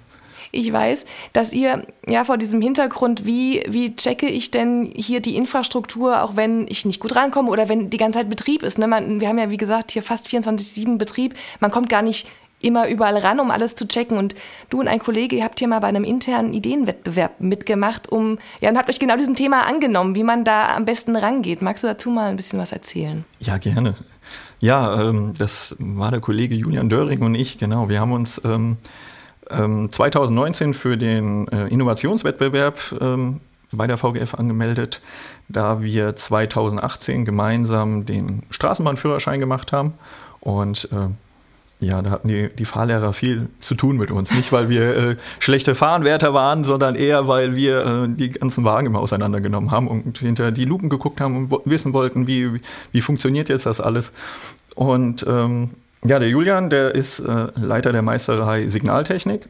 Ich 0.54 0.72
weiß, 0.74 1.06
dass 1.32 1.54
ihr 1.54 1.86
ja 2.08 2.26
vor 2.26 2.38
diesem 2.38 2.62
Hintergrund, 2.62 3.26
wie, 3.26 3.64
wie 3.68 3.96
checke 3.96 4.28
ich 4.28 4.52
denn 4.52 4.92
hier 4.94 5.22
die 5.22 5.38
Infrastruktur, 5.38 6.24
auch 6.24 6.36
wenn 6.36 6.68
ich 6.68 6.86
nicht 6.86 7.00
gut 7.00 7.16
rankomme 7.16 7.50
oder 7.50 7.70
wenn 7.70 7.90
die 7.90 7.98
ganze 7.98 8.20
Zeit 8.20 8.30
Betrieb 8.30 8.64
ist. 8.64 8.78
Ne? 8.78 8.88
Man, 8.88 9.22
wir 9.22 9.30
haben 9.30 9.38
ja, 9.38 9.50
wie 9.50 9.58
gesagt, 9.58 9.92
hier 9.92 10.04
fast 10.04 10.28
24-7 10.28 10.98
Betrieb. 10.98 11.36
Man 11.62 11.72
kommt 11.72 11.88
gar 11.88 12.02
nicht 12.02 12.28
immer 12.64 12.90
überall 12.90 13.18
ran, 13.18 13.40
um 13.40 13.52
alles 13.52 13.76
zu 13.76 13.88
checken. 13.88 14.18
Und 14.18 14.36
du 14.70 14.80
und 14.80 14.88
ein 14.88 15.00
Kollege, 15.00 15.36
ihr 15.36 15.44
habt 15.44 15.60
hier 15.60 15.68
mal 15.68 15.80
bei 15.80 15.88
einem 15.88 16.04
internen 16.04 16.54
Ideenwettbewerb 16.54 17.40
mitgemacht, 17.40 18.12
um, 18.12 18.40
ja, 18.60 18.70
und 18.70 18.78
habt 18.78 18.90
euch 18.90 19.00
genau 19.00 19.18
diesem 19.18 19.36
Thema 19.36 19.68
angenommen, 19.68 20.16
wie 20.16 20.24
man 20.24 20.44
da 20.44 20.76
am 20.76 20.86
besten 20.86 21.16
rangeht. 21.16 21.62
Magst 21.62 21.84
du 21.84 21.88
dazu 21.88 22.10
mal 22.10 22.30
ein 22.30 22.38
bisschen 22.38 22.60
was 22.60 22.72
erzählen? 22.72 23.26
Ja, 23.40 23.58
gerne. 23.58 23.96
Ja, 24.60 25.02
ähm, 25.02 25.34
das 25.38 25.76
war 25.80 26.12
der 26.12 26.20
Kollege 26.20 26.56
Julian 26.56 26.90
Döring 26.90 27.22
und 27.22 27.36
ich, 27.36 27.58
genau. 27.58 27.90
Wir 27.90 28.00
haben 28.00 28.12
uns 28.12 28.42
ähm, 28.46 28.78
2019 29.50 30.68
ähm, 30.68 30.74
für 30.74 30.98
den 30.98 31.48
äh, 31.50 31.68
Innovationswettbewerb 31.68 32.80
ähm, 33.02 33.42
bei 33.74 33.88
der 33.88 33.98
VGF 33.98 34.36
angemeldet, 34.36 35.02
da 35.48 35.82
wir 35.82 36.16
2018 36.16 37.26
gemeinsam 37.26 38.06
den 38.06 38.44
Straßenbahnführerschein 38.50 39.40
gemacht 39.40 39.72
haben. 39.72 39.94
Und 40.40 40.90
äh, 40.92 41.08
ja, 41.82 42.02
da 42.02 42.12
hatten 42.12 42.28
die, 42.28 42.50
die 42.50 42.66
Fahrlehrer 42.66 43.12
viel 43.12 43.50
zu 43.60 43.74
tun 43.74 43.98
mit 43.98 44.12
uns. 44.12 44.32
Nicht, 44.32 44.52
weil 44.52 44.70
wir 44.70 44.96
äh, 44.96 45.16
schlechte 45.40 45.74
Fahrenwärter 45.74 46.34
waren, 46.34 46.64
sondern 46.64 46.96
eher, 46.96 47.28
weil 47.28 47.56
wir 47.56 47.86
äh, 47.86 48.08
die 48.08 48.30
ganzen 48.30 48.64
Wagen 48.64 48.86
immer 48.86 49.00
auseinandergenommen 49.00 49.72
haben 49.72 49.88
und 49.88 50.20
hinter 50.20 50.52
die 50.52 50.66
Lupen 50.66 50.90
geguckt 50.90 51.20
haben 51.20 51.36
und 51.36 51.62
wissen 51.66 51.94
wollten, 51.94 52.28
wie, 52.28 52.62
wie 52.92 53.02
funktioniert 53.02 53.50
jetzt 53.50 53.66
das 53.66 53.82
alles. 53.82 54.12
Und 54.76 55.26
ähm, 55.28 55.72
ja, 56.06 56.20
der 56.20 56.30
Julian, 56.30 56.70
der 56.70 56.94
ist 56.94 57.20
äh, 57.20 57.48
Leiter 57.56 57.92
der 57.92 58.04
Meisterei 58.04 58.68
Signaltechnik. 58.70 59.48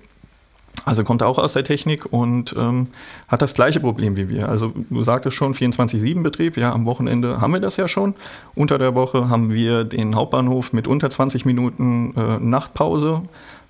Also 0.83 1.03
kommt 1.03 1.21
auch 1.21 1.37
aus 1.37 1.53
der 1.53 1.63
Technik 1.63 2.11
und 2.11 2.55
ähm, 2.57 2.87
hat 3.27 3.41
das 3.41 3.53
gleiche 3.53 3.79
Problem 3.79 4.15
wie 4.15 4.29
wir. 4.29 4.49
Also 4.49 4.73
du 4.89 5.03
sagtest 5.03 5.35
schon 5.35 5.53
24-7-Betrieb, 5.53 6.57
ja, 6.57 6.71
am 6.71 6.85
Wochenende 6.85 7.39
haben 7.39 7.53
wir 7.53 7.59
das 7.59 7.77
ja 7.77 7.87
schon. 7.87 8.15
Unter 8.55 8.77
der 8.77 8.95
Woche 8.95 9.29
haben 9.29 9.53
wir 9.53 9.83
den 9.83 10.15
Hauptbahnhof 10.15 10.73
mit 10.73 10.87
unter 10.87 11.09
20 11.09 11.45
Minuten 11.45 12.15
äh, 12.15 12.39
Nachtpause. 12.39 13.21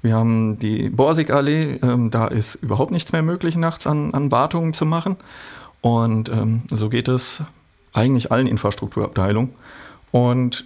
Wir 0.01 0.15
haben 0.15 0.57
die 0.57 0.89
Borsigallee, 0.89 1.79
ähm, 1.83 2.11
da 2.11 2.27
ist 2.27 2.55
überhaupt 2.55 2.91
nichts 2.91 3.11
mehr 3.11 3.21
möglich, 3.21 3.55
nachts 3.55 3.85
an, 3.87 4.13
an 4.13 4.31
Wartungen 4.31 4.73
zu 4.73 4.85
machen. 4.85 5.17
Und 5.81 6.29
ähm, 6.29 6.61
so 6.69 6.89
geht 6.89 7.07
es 7.07 7.43
eigentlich 7.93 8.31
allen 8.31 8.47
Infrastrukturabteilungen. 8.47 9.51
Und 10.11 10.65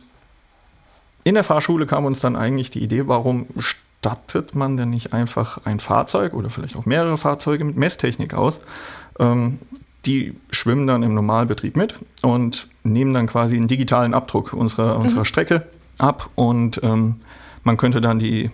in 1.23 1.33
der 1.33 1.43
Fahrschule 1.43 1.85
kam 1.85 2.05
uns 2.05 2.19
dann 2.19 2.35
eigentlich 2.35 2.69
die 2.69 2.83
Idee, 2.83 3.07
warum 3.07 3.47
stattet 4.05 4.53
man 4.53 4.77
denn 4.77 4.91
nicht 4.91 5.13
einfach 5.13 5.65
ein 5.65 5.79
Fahrzeug 5.79 6.35
oder 6.35 6.51
vielleicht 6.51 6.75
auch 6.75 6.85
mehrere 6.85 7.17
Fahrzeuge 7.17 7.63
mit 7.63 7.75
Messtechnik 7.75 8.35
aus? 8.35 8.62
Ähm, 9.19 9.57
die 10.05 10.35
schwimmen 10.51 10.85
dann 10.85 11.01
im 11.01 11.15
Normalbetrieb 11.15 11.75
mit 11.75 11.95
und 12.21 12.67
nehmen 12.83 13.15
dann 13.15 13.25
quasi 13.25 13.55
einen 13.55 13.67
digitalen 13.67 14.13
Abdruck 14.13 14.53
unserer, 14.53 15.00
unserer 15.00 15.21
mhm. 15.21 15.25
Strecke 15.25 15.67
ab 15.97 16.29
und 16.35 16.79
ähm, 16.83 17.15
man 17.63 17.77
könnte 17.77 18.00
dann 18.00 18.19
die 18.19 18.51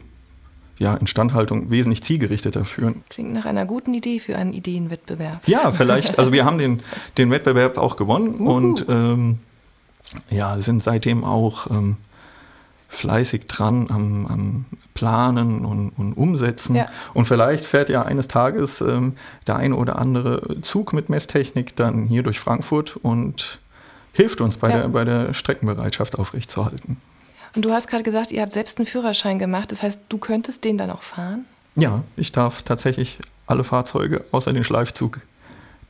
ja, 0.78 0.96
Instandhaltung 0.96 1.70
wesentlich 1.70 2.02
zielgerichteter 2.02 2.64
führen. 2.64 3.04
Klingt 3.10 3.34
nach 3.34 3.46
einer 3.46 3.66
guten 3.66 3.94
Idee 3.94 4.20
für 4.20 4.38
einen 4.38 4.54
Ideenwettbewerb. 4.54 5.46
Ja, 5.48 5.74
vielleicht. 5.74 6.18
Also 6.18 6.32
wir 6.32 6.46
haben 6.46 6.60
den, 6.60 6.80
den 7.18 7.30
Wettbewerb 7.30 7.78
auch 7.78 7.98
gewonnen 7.98 8.40
Uhu. 8.40 8.54
und 8.54 8.86
ähm, 8.88 9.40
ja, 10.30 10.58
sind 10.62 10.82
seitdem 10.82 11.26
auch 11.26 11.70
ähm, 11.70 11.98
fleißig 12.92 13.48
dran 13.48 13.88
am, 13.90 14.28
am 14.28 14.66
Planen 14.94 15.66
und, 15.66 15.90
und 15.92 16.14
Umsetzen. 16.14 16.76
Ja. 16.76 16.88
Und 17.14 17.26
vielleicht 17.26 17.66
fährt 17.66 17.90
ja 17.90 18.04
eines 18.04 18.28
Tages 18.28 18.82
ähm, 18.82 19.16
der 19.48 19.56
eine 19.56 19.76
oder 19.76 19.98
andere 19.98 20.62
Zug 20.62 20.94
mit 20.94 21.10
Messtechnik 21.10 21.76
dann 21.76 22.06
hier 22.06 22.22
durch 22.22 22.40
Frankfurt 22.40 22.98
und 22.98 23.60
hilft 24.12 24.42
uns 24.42 24.58
bei, 24.58 24.70
ja. 24.70 24.80
der, 24.80 24.88
bei 24.90 25.06
der 25.06 25.34
Streckenbereitschaft 25.34 26.20
aufrechtzuerhalten. 26.20 26.98
Und 27.56 27.66
du 27.66 27.72
hast 27.72 27.88
gerade 27.88 28.04
gesagt, 28.04 28.32
ihr 28.32 28.42
habt 28.42 28.54
selbst 28.54 28.78
einen 28.78 28.86
Führerschein 28.86 29.40
gemacht. 29.40 29.72
Das 29.72 29.82
heißt, 29.82 30.00
du 30.10 30.18
könntest 30.18 30.64
den 30.66 30.78
dann 30.78 30.90
auch 30.90 31.04
fahren? 31.04 31.46
Ja, 31.76 32.04
ich 32.18 32.34
darf 32.34 32.62
tatsächlich 32.62 33.20
alle 33.48 33.64
Fahrzeuge 33.64 34.26
außer 34.32 34.52
den 34.52 34.66
Schleifzug 34.66 35.22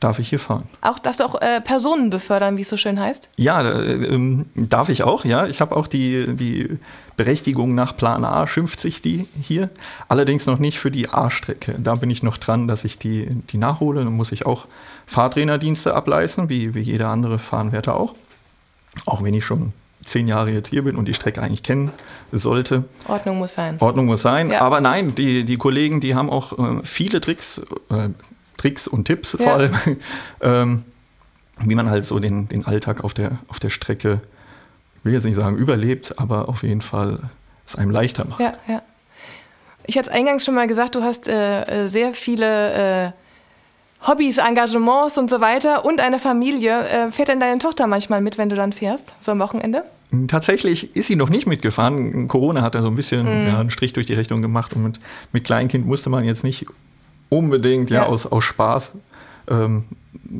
darf 0.02 0.18
ich 0.18 0.28
hier 0.28 0.38
fahren. 0.38 0.64
Auch 0.80 0.98
darfst 0.98 1.20
du 1.20 1.24
auch 1.24 1.40
äh, 1.40 1.60
Personen 1.60 2.10
befördern, 2.10 2.56
wie 2.56 2.62
es 2.62 2.68
so 2.68 2.76
schön 2.76 2.98
heißt? 2.98 3.28
Ja, 3.36 3.62
äh, 3.62 3.92
ähm, 3.92 4.46
darf 4.54 4.88
ich 4.88 5.02
auch, 5.02 5.24
ja. 5.24 5.46
Ich 5.46 5.60
habe 5.60 5.76
auch 5.76 5.86
die, 5.86 6.34
die 6.34 6.78
Berechtigung 7.16 7.74
nach 7.74 7.96
Plan 7.96 8.24
A, 8.24 8.46
schimpft 8.46 8.80
sich 8.80 9.02
die 9.02 9.26
hier. 9.40 9.70
Allerdings 10.08 10.46
noch 10.46 10.58
nicht 10.58 10.78
für 10.78 10.90
die 10.90 11.08
A-Strecke. 11.08 11.76
Da 11.78 11.94
bin 11.94 12.10
ich 12.10 12.22
noch 12.22 12.38
dran, 12.38 12.68
dass 12.68 12.84
ich 12.84 12.98
die, 12.98 13.28
die 13.50 13.58
nachhole. 13.58 14.04
Dann 14.04 14.12
muss 14.14 14.32
ich 14.32 14.46
auch 14.46 14.66
Fahrtrainerdienste 15.06 15.94
ableisten, 15.94 16.48
wie, 16.48 16.74
wie 16.74 16.80
jeder 16.80 17.08
andere 17.08 17.38
Fahrenwärter 17.38 17.96
auch. 17.96 18.14
Auch 19.06 19.22
wenn 19.22 19.34
ich 19.34 19.44
schon 19.44 19.72
zehn 20.04 20.28
Jahre 20.28 20.50
jetzt 20.50 20.68
hier 20.68 20.82
bin 20.82 20.96
und 20.96 21.06
die 21.06 21.14
Strecke 21.14 21.42
eigentlich 21.42 21.62
kennen 21.62 21.92
sollte. 22.32 22.84
Ordnung 23.06 23.38
muss 23.38 23.54
sein. 23.54 23.76
Ordnung 23.80 24.06
muss 24.06 24.22
sein. 24.22 24.50
Ja. 24.50 24.60
Aber 24.60 24.80
nein, 24.80 25.14
die, 25.14 25.44
die 25.44 25.56
Kollegen, 25.56 26.00
die 26.00 26.14
haben 26.14 26.30
auch 26.30 26.58
äh, 26.58 26.80
viele 26.84 27.20
Tricks, 27.20 27.60
äh, 27.90 28.08
Tricks 28.56 28.86
und 28.86 29.04
Tipps 29.04 29.36
ja. 29.38 29.44
vor 29.44 29.52
allem, 29.54 29.74
ähm, 30.40 30.84
wie 31.60 31.74
man 31.74 31.90
halt 31.90 32.04
so 32.04 32.18
den, 32.18 32.46
den 32.48 32.66
Alltag 32.66 33.04
auf 33.04 33.14
der, 33.14 33.38
auf 33.48 33.58
der 33.58 33.70
Strecke, 33.70 34.20
ich 34.98 35.04
will 35.04 35.12
jetzt 35.12 35.24
nicht 35.24 35.34
sagen 35.34 35.56
überlebt, 35.56 36.18
aber 36.18 36.48
auf 36.48 36.62
jeden 36.62 36.80
Fall 36.80 37.18
es 37.66 37.76
einem 37.76 37.90
leichter 37.90 38.24
macht. 38.26 38.40
Ja, 38.40 38.54
ja. 38.68 38.82
Ich 39.86 39.98
hatte 39.98 40.10
es 40.10 40.14
eingangs 40.14 40.44
schon 40.44 40.54
mal 40.54 40.68
gesagt, 40.68 40.94
du 40.94 41.02
hast 41.02 41.26
äh, 41.26 41.62
äh 41.62 41.88
sehr 41.88 42.14
viele 42.14 43.06
äh, 43.06 43.12
Hobbys, 44.06 44.38
Engagements 44.38 45.18
und 45.18 45.30
so 45.30 45.40
weiter 45.40 45.84
und 45.84 46.00
eine 46.00 46.18
Familie. 46.18 46.86
Äh, 46.86 47.10
fährt 47.10 47.28
denn 47.28 47.40
deine 47.40 47.58
Tochter 47.58 47.86
manchmal 47.86 48.20
mit, 48.20 48.38
wenn 48.38 48.48
du 48.48 48.56
dann 48.56 48.72
fährst, 48.72 49.14
so 49.20 49.32
am 49.32 49.38
Wochenende? 49.38 49.84
Tatsächlich 50.28 50.94
ist 50.94 51.06
sie 51.06 51.16
noch 51.16 51.30
nicht 51.30 51.46
mitgefahren. 51.46 52.28
Corona 52.28 52.62
hat 52.62 52.74
da 52.74 52.82
so 52.82 52.88
ein 52.88 52.96
bisschen 52.96 53.24
mm. 53.24 53.48
ja, 53.48 53.60
einen 53.60 53.70
Strich 53.70 53.92
durch 53.92 54.06
die 54.06 54.14
Rechnung 54.14 54.42
gemacht 54.42 54.74
und 54.74 54.82
mit, 54.82 55.00
mit 55.32 55.44
Kleinkind 55.44 55.86
musste 55.86 56.10
man 56.10 56.24
jetzt 56.24 56.44
nicht 56.44 56.66
unbedingt 57.32 57.90
ja, 57.90 58.02
ja. 58.02 58.06
aus, 58.06 58.26
aus 58.26 58.44
Spaß. 58.44 58.92
Ähm, 59.48 59.84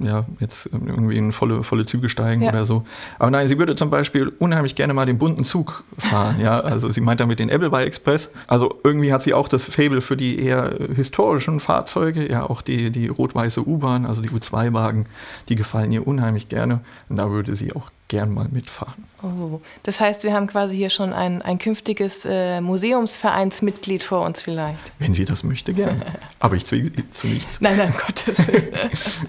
ja, 0.01 0.25
jetzt 0.41 0.67
irgendwie 0.73 1.17
in 1.17 1.33
volle, 1.33 1.63
volle 1.65 1.87
Züge 1.87 2.09
steigen 2.09 2.43
ja. 2.43 2.51
oder 2.51 2.65
so. 2.65 2.85
Aber 3.19 3.31
nein, 3.31 3.49
sie 3.49 3.59
würde 3.59 3.75
zum 3.75 3.91
Beispiel 3.91 4.33
unheimlich 4.39 4.75
gerne 4.75 4.95
mal 4.95 5.07
den 5.07 5.19
bunten 5.19 5.45
Zug 5.45 5.85
fahren. 5.99 6.37
ja, 6.41 6.61
also 6.61 6.89
sie 6.91 7.01
meint 7.01 7.21
damit 7.21 7.39
den 7.39 7.51
Appleby 7.51 7.83
Express. 7.85 8.31
Also 8.47 8.81
irgendwie 8.85 9.13
hat 9.13 9.23
sie 9.23 9.35
auch 9.35 9.49
das 9.49 9.65
Fable 9.65 10.01
für 10.01 10.17
die 10.17 10.43
eher 10.43 10.75
historischen 10.95 11.61
Fahrzeuge, 11.61 12.31
ja, 12.31 12.49
auch 12.49 12.63
die, 12.63 12.91
die 12.91 13.09
rot-weiße 13.09 13.67
U-Bahn, 13.67 14.07
also 14.07 14.23
die 14.23 14.31
U2-Wagen, 14.31 15.07
die 15.49 15.57
gefallen 15.57 15.93
ihr 15.93 16.07
unheimlich 16.07 16.49
gerne. 16.49 16.81
Und 17.09 17.17
da 17.17 17.31
würde 17.31 17.55
sie 17.55 17.75
auch 17.75 17.91
gern 18.09 18.33
mal 18.33 18.49
mitfahren. 18.51 19.05
Oh, 19.23 19.61
das 19.85 19.99
heißt, 19.99 20.25
wir 20.25 20.35
haben 20.35 20.47
quasi 20.47 20.77
hier 20.77 20.91
schon 20.91 21.15
ein, 21.15 21.41
ein 21.41 21.59
künftiges 21.59 22.27
äh, 22.27 22.61
Museumsvereinsmitglied 22.61 24.03
vor 24.03 24.27
uns 24.27 24.43
vielleicht. 24.43 24.93
Wenn 24.99 25.15
sie 25.15 25.25
das 25.25 25.45
möchte, 25.45 25.73
gerne. 25.73 26.05
Aber 26.39 26.57
ich 26.57 26.67
zwinge 26.67 26.93
zu 27.11 27.27
nichts. 27.27 27.59
Nein, 27.61 27.79
nein, 27.79 27.95
Gottes 28.07 28.49
Willen. 28.49 28.73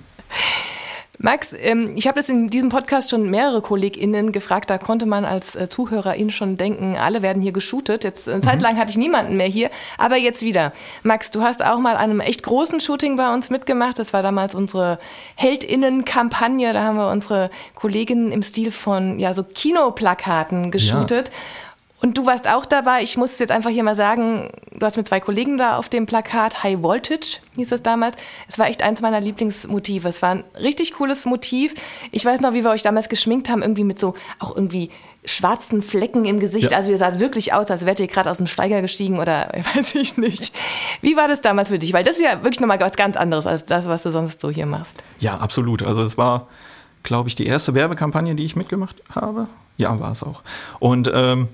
Max, 1.20 1.54
ähm, 1.54 1.94
ich 1.96 2.08
habe 2.08 2.20
jetzt 2.20 2.30
in 2.30 2.50
diesem 2.50 2.68
Podcast 2.68 3.12
schon 3.12 3.30
mehrere 3.30 3.62
KollegInnen 3.62 4.34
gefragt, 4.34 4.70
da 4.70 4.78
konnte 4.78 5.06
man 5.06 5.24
als 5.26 5.56
äh, 5.56 5.70
Zuhörerin 5.70 6.32
schon 6.32 6.58
denken, 6.58 6.98
alle 6.98 7.22
werden 7.22 7.42
hier 7.42 7.54
geshootet. 7.54 8.04
Jetzt 8.04 8.28
eine 8.28 8.42
Zeit 8.42 8.58
mhm. 8.58 8.64
lang 8.64 8.78
hatte 8.78 8.92
ich 8.92 8.98
niemanden 8.98 9.38
mehr 9.38 9.48
hier, 9.48 9.70
aber 9.98 10.18
jetzt 10.18 10.42
wieder. 10.42 10.74
Max, 11.04 11.32
du 11.32 11.42
hast 11.42 11.64
auch 11.64 11.80
mal 11.80 11.96
an 11.96 12.10
einem 12.10 12.20
echt 12.20 12.44
großen 12.44 12.82
Shooting 12.82 13.16
bei 13.16 13.32
uns 13.34 13.50
mitgemacht. 13.50 14.00
Das 14.00 14.12
war 14.12 14.22
damals 14.22 14.54
unsere 14.54 15.00
HeldInnen-Kampagne. 15.36 16.74
Da 16.74 16.84
haben 16.84 16.98
wir 16.98 17.10
unsere 17.10 17.52
Kolleginnen 17.76 18.32
im 18.32 18.44
Stil 18.44 18.72
von 18.72 19.18
ja 19.18 19.34
so 19.34 19.44
Kinoplakaten 19.44 20.72
geshootet. 20.72 21.30
Ja. 21.30 21.34
Und 22.04 22.18
du 22.18 22.26
warst 22.26 22.50
auch 22.50 22.66
dabei. 22.66 23.02
Ich 23.02 23.16
muss 23.16 23.32
es 23.32 23.40
jetzt 23.40 23.52
einfach 23.52 23.70
hier 23.70 23.82
mal 23.82 23.96
sagen, 23.96 24.50
du 24.78 24.86
hast 24.86 24.98
mit 24.98 25.08
zwei 25.08 25.22
Kollegen 25.22 25.58
da 25.58 25.78
auf 25.78 25.88
dem 25.88 26.06
Plakat, 26.06 26.62
High 26.62 26.84
Voltage 26.84 27.38
hieß 27.56 27.72
es 27.72 27.82
damals. 27.82 28.18
Es 28.50 28.60
war 28.60 28.68
echt 28.68 28.84
eins 28.84 29.00
meiner 29.00 29.22
Lieblingsmotive. 29.22 30.10
Es 30.10 30.22
war 30.22 30.32
ein 30.32 30.44
richtig 30.60 30.96
cooles 30.96 31.24
Motiv. 31.24 31.74
Ich 32.12 32.26
weiß 32.26 32.42
noch, 32.42 32.52
wie 32.54 32.66
wir 32.66 32.72
euch 32.72 32.84
damals 32.84 33.08
geschminkt 33.08 33.48
haben, 33.48 33.62
irgendwie 33.62 33.86
mit 33.86 33.98
so 33.98 34.16
auch 34.40 34.54
irgendwie 34.54 34.90
schwarzen 35.24 35.82
Flecken 35.82 36.26
im 36.26 36.42
Gesicht. 36.42 36.72
Ja. 36.72 36.78
Also 36.78 36.92
ihr 36.92 36.98
saht 36.98 37.20
wirklich 37.20 37.54
aus, 37.54 37.72
als 37.72 37.86
wärt 37.86 38.02
ihr 38.02 38.08
gerade 38.08 38.30
aus 38.30 38.36
dem 38.36 38.48
Steiger 38.48 38.82
gestiegen 38.82 39.20
oder 39.20 39.50
weiß 39.76 39.96
ich 39.96 40.18
nicht. 40.18 40.54
Wie 41.00 41.16
war 41.16 41.30
das 41.30 41.40
damals 41.40 41.70
für 41.70 41.80
dich? 41.80 41.94
Weil 41.94 42.04
das 42.04 42.18
ist 42.18 42.24
ja 42.24 42.44
wirklich 42.44 42.60
nochmal 42.60 42.82
was 42.82 42.98
ganz 42.98 43.16
anderes 43.16 43.48
als 43.48 43.64
das, 43.64 43.86
was 43.86 44.04
du 44.04 44.12
sonst 44.12 44.42
so 44.42 44.50
hier 44.50 44.66
machst. 44.66 45.02
Ja, 45.20 45.38
absolut. 45.38 45.82
Also 45.82 46.04
es 46.04 46.18
war, 46.18 46.50
glaube 47.04 47.30
ich, 47.30 47.36
die 47.36 47.46
erste 47.46 47.74
Werbekampagne, 47.74 48.36
die 48.36 48.44
ich 48.44 48.58
mitgemacht 48.58 49.02
habe. 49.16 49.48
Ja, 49.78 49.98
war 50.02 50.12
es 50.12 50.22
auch. 50.22 50.42
Und 50.80 51.10
ähm, 51.14 51.48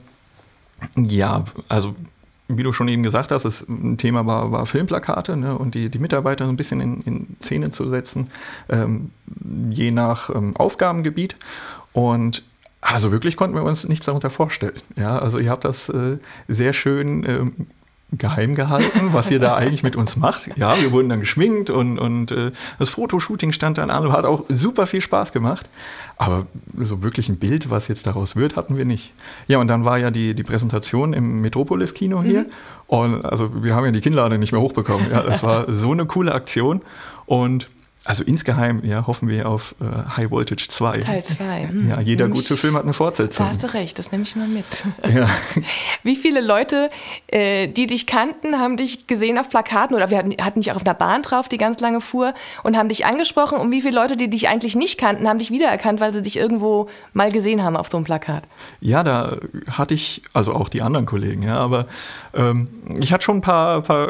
ja, 0.95 1.43
also 1.67 1.95
wie 2.49 2.63
du 2.63 2.73
schon 2.73 2.87
eben 2.87 3.03
gesagt 3.03 3.31
hast, 3.31 3.45
das 3.45 3.65
Thema 3.97 4.25
war, 4.25 4.51
war 4.51 4.65
Filmplakate 4.65 5.37
ne, 5.37 5.57
und 5.57 5.75
die, 5.75 5.89
die 5.89 5.99
Mitarbeiter 5.99 6.45
so 6.45 6.51
ein 6.51 6.57
bisschen 6.57 6.81
in, 6.81 7.01
in 7.01 7.37
Szene 7.41 7.71
zu 7.71 7.87
setzen, 7.89 8.27
ähm, 8.69 9.11
je 9.69 9.91
nach 9.91 10.31
ähm, 10.31 10.57
Aufgabengebiet. 10.57 11.35
Und 11.93 12.43
also 12.81 13.11
wirklich 13.11 13.35
konnten 13.37 13.55
wir 13.55 13.63
uns 13.63 13.87
nichts 13.87 14.07
darunter 14.07 14.31
vorstellen. 14.31 14.81
Ja, 14.95 15.19
also 15.19 15.37
ihr 15.37 15.51
habt 15.51 15.63
das 15.63 15.89
äh, 15.89 16.17
sehr 16.47 16.73
schön 16.73 17.23
ähm, 17.27 17.67
geheim 18.11 18.55
gehalten, 18.55 19.09
was 19.13 19.29
ihr 19.29 19.39
da 19.39 19.55
eigentlich 19.55 19.83
mit 19.83 19.95
uns 19.95 20.15
macht. 20.15 20.49
Ja, 20.57 20.79
wir 20.79 20.91
wurden 20.91 21.09
dann 21.09 21.19
geschminkt 21.19 21.69
und, 21.69 21.99
und 21.99 22.31
äh, 22.31 22.51
das 22.79 22.89
Fotoshooting 22.89 23.51
stand 23.51 23.77
dann 23.77 23.91
an 23.91 24.07
und 24.07 24.11
hat 24.13 24.25
auch 24.25 24.45
super 24.49 24.87
viel 24.87 25.01
Spaß 25.01 25.31
gemacht. 25.31 25.69
Aber 26.17 26.47
so 26.75 27.03
wirklich 27.03 27.29
ein 27.29 27.37
Bild, 27.37 27.69
was 27.69 27.87
jetzt 27.87 28.07
daraus 28.07 28.35
wird, 28.35 28.55
hatten 28.55 28.77
wir 28.77 28.85
nicht. 28.85 29.13
Ja, 29.47 29.59
und 29.59 29.67
dann 29.67 29.85
war 29.85 29.99
ja 29.99 30.09
die, 30.09 30.33
die 30.33 30.43
Präsentation 30.43 31.13
im 31.13 31.41
Metropolis-Kino 31.41 32.23
hier. 32.23 32.41
Mhm. 32.41 32.45
Und 32.87 33.25
also 33.25 33.63
wir 33.63 33.75
haben 33.75 33.85
ja 33.85 33.91
die 33.91 34.01
Kinnlade 34.01 34.39
nicht 34.39 34.51
mehr 34.51 34.61
hochbekommen. 34.61 35.05
Ja, 35.11 35.21
das 35.21 35.43
war 35.43 35.71
so 35.71 35.91
eine 35.91 36.05
coole 36.05 36.33
Aktion. 36.33 36.81
Und 37.27 37.69
also 38.05 38.23
insgeheim 38.23 38.81
ja, 38.83 39.05
hoffen 39.07 39.27
wir 39.27 39.49
auf 39.49 39.75
äh, 39.81 40.17
High 40.17 40.31
Voltage 40.31 40.67
2. 40.69 40.99
Teil 41.01 41.23
2. 41.23 41.59
Hm. 41.69 41.89
Ja, 41.89 41.99
jeder 41.99 42.29
gute 42.29 42.55
Film 42.55 42.75
hat 42.75 42.83
eine 42.83 42.93
Fortsetzung. 42.93 43.45
Da 43.45 43.51
hast 43.51 43.63
du 43.63 43.73
recht, 43.73 43.99
das 43.99 44.12
nehme 44.12 44.23
ich 44.23 44.35
mal 44.35 44.47
mit. 44.47 44.65
Ja. 45.13 45.27
Wie 46.03 46.15
viele 46.15 46.39
Leute, 46.39 46.89
äh, 47.27 47.67
die 47.67 47.88
dich 47.88 48.05
kannten, 48.05 48.57
haben 48.59 48.77
dich 48.77 49.07
gesehen 49.07 49.38
auf 49.38 49.49
Plakaten 49.49 49.95
oder 49.95 50.09
wir 50.09 50.17
hatten, 50.17 50.31
hatten 50.39 50.62
dich 50.62 50.71
auch 50.71 50.77
auf 50.77 50.85
einer 50.85 50.93
Bahn 50.93 51.21
drauf, 51.21 51.49
die 51.49 51.57
ganz 51.57 51.79
lange 51.79 51.99
fuhr 51.99 52.33
und 52.63 52.77
haben 52.77 52.89
dich 52.89 53.05
angesprochen 53.05 53.57
und 53.57 53.71
wie 53.71 53.81
viele 53.81 53.95
Leute, 53.95 54.17
die 54.17 54.29
dich 54.29 54.47
eigentlich 54.49 54.75
nicht 54.75 54.99
kannten, 54.99 55.27
haben 55.27 55.39
dich 55.39 55.51
wiedererkannt, 55.51 55.99
weil 55.99 56.13
sie 56.13 56.21
dich 56.21 56.38
irgendwo 56.38 56.88
mal 57.13 57.31
gesehen 57.31 57.63
haben 57.63 57.75
auf 57.75 57.89
so 57.89 57.97
einem 57.97 58.05
Plakat? 58.05 58.43
Ja, 58.81 59.03
da 59.03 59.38
hatte 59.71 59.93
ich, 59.93 60.21
also 60.33 60.53
auch 60.53 60.69
die 60.69 60.81
anderen 60.81 61.05
Kollegen, 61.05 61.43
ja, 61.43 61.57
aber 61.59 61.88
ähm, 62.33 62.67
ich 62.99 63.11
hatte 63.11 63.23
schon 63.23 63.37
ein 63.37 63.41
paar, 63.41 63.81
paar 63.81 64.09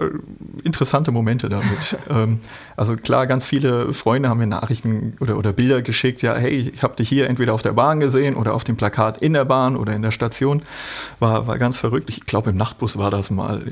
interessante 0.64 1.12
Momente 1.12 1.50
damit. 1.50 1.98
ähm, 2.10 2.40
also 2.76 2.96
klar, 2.96 3.28
ganz 3.28 3.46
viele 3.46 3.94
Freunde 3.94 4.30
haben 4.30 4.40
mir 4.40 4.48
Nachrichten 4.48 5.16
oder, 5.20 5.38
oder 5.38 5.54
Bilder 5.54 5.82
geschickt, 5.82 6.22
ja, 6.22 6.36
hey, 6.36 6.72
ich 6.74 6.84
habe 6.84 6.96
dich 6.96 7.10
hier 7.10 7.30
entweder 7.30 7.54
auf 7.54 7.62
der 7.62 7.74
Bahn 7.74 8.00
gesehen 8.00 8.36
oder 8.36 8.54
auf 8.54 8.64
dem 8.64 8.78
Plakat 8.78 9.18
in 9.18 9.34
der 9.34 9.46
Bahn 9.46 9.76
oder 9.76 9.94
in 9.94 10.02
der 10.02 10.12
Station. 10.12 10.62
War, 11.20 11.48
war 11.48 11.58
ganz 11.58 11.78
verrückt. 11.78 12.10
Ich 12.10 12.26
glaube, 12.26 12.50
im 12.50 12.58
Nachtbus 12.58 12.98
war 12.98 13.12
das 13.12 13.30
mal 13.32 13.66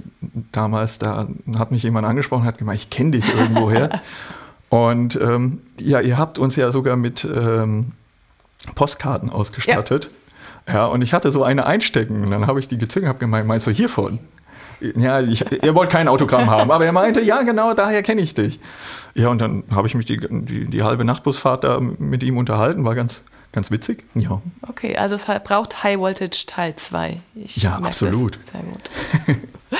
damals, 0.52 0.98
da 0.98 1.28
hat 1.58 1.72
mich 1.72 1.84
jemand 1.84 2.08
angesprochen, 2.08 2.46
hat 2.46 2.58
gemeint, 2.58 2.80
ich 2.80 2.90
kenne 2.90 3.12
dich 3.12 3.26
irgendwoher. 3.36 4.02
Und 4.70 5.18
ähm, 5.22 5.62
ja, 5.80 6.02
ihr 6.02 6.18
habt 6.18 6.40
uns 6.40 6.58
ja 6.58 6.72
sogar 6.72 6.98
mit 6.98 7.24
ähm, 7.24 7.94
Postkarten 8.76 9.30
ausgestattet. 9.30 10.10
Ja. 10.68 10.86
und 10.86 11.02
ich 11.02 11.14
hatte 11.14 11.32
so 11.32 11.44
eine 11.44 11.66
einstecken 11.66 12.24
und 12.24 12.32
dann 12.32 12.48
habe 12.48 12.60
ich 12.60 12.68
die 12.68 12.78
gezückt 12.78 13.04
und 13.04 13.10
habe 13.10 13.20
gemeint, 13.20 13.48
meinst 13.48 13.68
du 13.68 13.72
hiervon? 13.72 14.20
Ja, 14.80 15.22
ich, 15.22 15.44
er 15.64 15.74
wollte 15.76 15.92
kein 15.92 16.08
Autogramm 16.08 16.48
haben, 16.50 16.72
aber 16.72 16.86
er 16.86 16.92
meinte, 16.92 17.22
ja, 17.22 17.42
genau, 17.42 17.74
daher 17.74 18.04
kenne 18.04 18.22
ich 18.22 18.34
dich. 18.34 18.60
Ja, 19.16 19.30
und 19.30 19.42
dann 19.42 19.64
habe 19.74 19.88
ich 19.88 19.96
mich 19.96 20.06
die, 20.06 20.20
die, 20.20 20.66
die, 20.66 20.84
halbe 20.84 21.04
Nachtbusfahrt 21.04 21.64
da 21.64 21.80
mit 21.80 22.22
ihm 22.22 22.38
unterhalten, 22.38 22.86
war 22.86 22.94
ganz, 22.94 23.24
ganz 23.52 23.72
witzig. 23.72 24.04
Ja. 24.14 24.42
Okay, 24.68 24.96
also 24.96 25.16
es 25.16 25.26
braucht 25.44 25.84
High 25.84 25.98
Voltage 25.98 26.46
Teil 26.46 26.76
2. 26.76 27.20
Ja, 27.34 27.78
absolut. 27.78 28.38
Sehr 28.44 28.62
gut. 28.62 29.38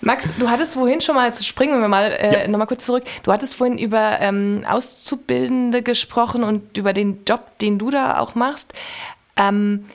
Max, 0.00 0.28
du 0.38 0.48
hattest 0.50 0.74
vorhin 0.74 1.00
schon 1.00 1.14
mal, 1.14 1.28
jetzt 1.28 1.46
springen 1.46 1.80
wir 1.80 1.88
mal 1.88 2.12
äh, 2.12 2.42
ja. 2.42 2.48
nochmal 2.48 2.66
kurz 2.66 2.84
zurück, 2.84 3.04
du 3.22 3.32
hattest 3.32 3.54
vorhin 3.54 3.78
über 3.78 4.20
ähm, 4.20 4.64
Auszubildende 4.68 5.82
gesprochen 5.82 6.44
und 6.44 6.76
über 6.76 6.92
den 6.92 7.24
Job, 7.26 7.58
den 7.58 7.78
du 7.78 7.90
da 7.90 8.18
auch 8.20 8.34
machst. 8.34 8.74
Ähm, 9.36 9.86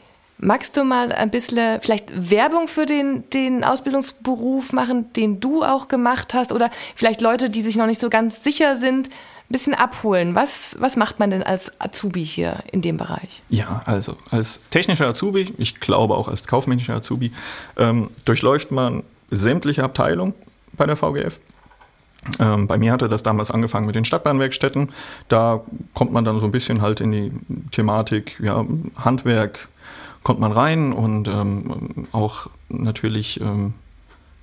Magst 0.42 0.78
du 0.78 0.86
mal 0.86 1.12
ein 1.12 1.32
bisschen 1.32 1.82
vielleicht 1.82 2.32
Werbung 2.32 2.70
für 2.70 2.86
den, 2.86 3.30
den 3.32 3.66
Ausbildungsberuf 3.66 4.72
machen, 4.72 5.12
den 5.14 5.42
du 5.42 5.64
auch 5.64 5.90
gemacht 5.90 6.34
hast? 6.34 6.54
Oder 6.54 6.70
vielleicht 6.96 7.20
Leute, 7.20 7.50
die 7.50 7.62
sich 7.62 7.76
noch 7.76 7.88
nicht 7.88 8.00
so 8.00 8.10
ganz 8.10 8.42
sicher 8.42 8.78
sind, 8.78 9.10
ein 9.10 9.52
bisschen 9.52 9.74
abholen. 9.74 10.36
Was, 10.36 10.78
was 10.80 10.96
macht 10.96 11.20
man 11.20 11.30
denn 11.30 11.44
als 11.44 11.74
Azubi 11.82 12.24
hier 12.24 12.60
in 12.72 12.82
dem 12.82 12.96
Bereich? 12.96 13.44
Ja, 13.50 13.82
also 13.86 14.16
als 14.32 14.62
technischer 14.70 15.10
Azubi, 15.10 15.54
ich 15.58 15.82
glaube 15.82 16.16
auch 16.16 16.30
als 16.30 16.48
kaufmännischer 16.48 16.96
Azubi, 16.96 17.34
ähm, 17.76 18.10
durchläuft 18.24 18.72
man 18.72 19.04
sämtliche 19.32 19.84
Abteilungen 19.84 20.34
bei 20.72 20.86
der 20.86 20.96
VGF. 20.96 21.38
Ähm, 22.40 22.68
bei 22.68 22.78
mir 22.78 22.94
hatte 22.94 23.10
das 23.10 23.24
damals 23.24 23.52
angefangen 23.52 23.86
mit 23.86 23.96
den 23.96 24.06
Stadtbahnwerkstätten. 24.06 24.90
Da 25.28 25.62
kommt 25.94 26.14
man 26.14 26.24
dann 26.24 26.40
so 26.40 26.46
ein 26.46 26.52
bisschen 26.52 26.82
halt 26.82 27.02
in 27.02 27.12
die 27.12 27.32
Thematik 27.72 28.40
ja, 28.42 28.66
Handwerk, 28.96 29.68
kommt 30.30 30.40
man 30.40 30.52
rein 30.52 30.94
und 30.94 31.28
ähm, 31.28 32.06
auch 32.12 32.52
natürlich 32.70 33.42
ähm, 33.42 33.74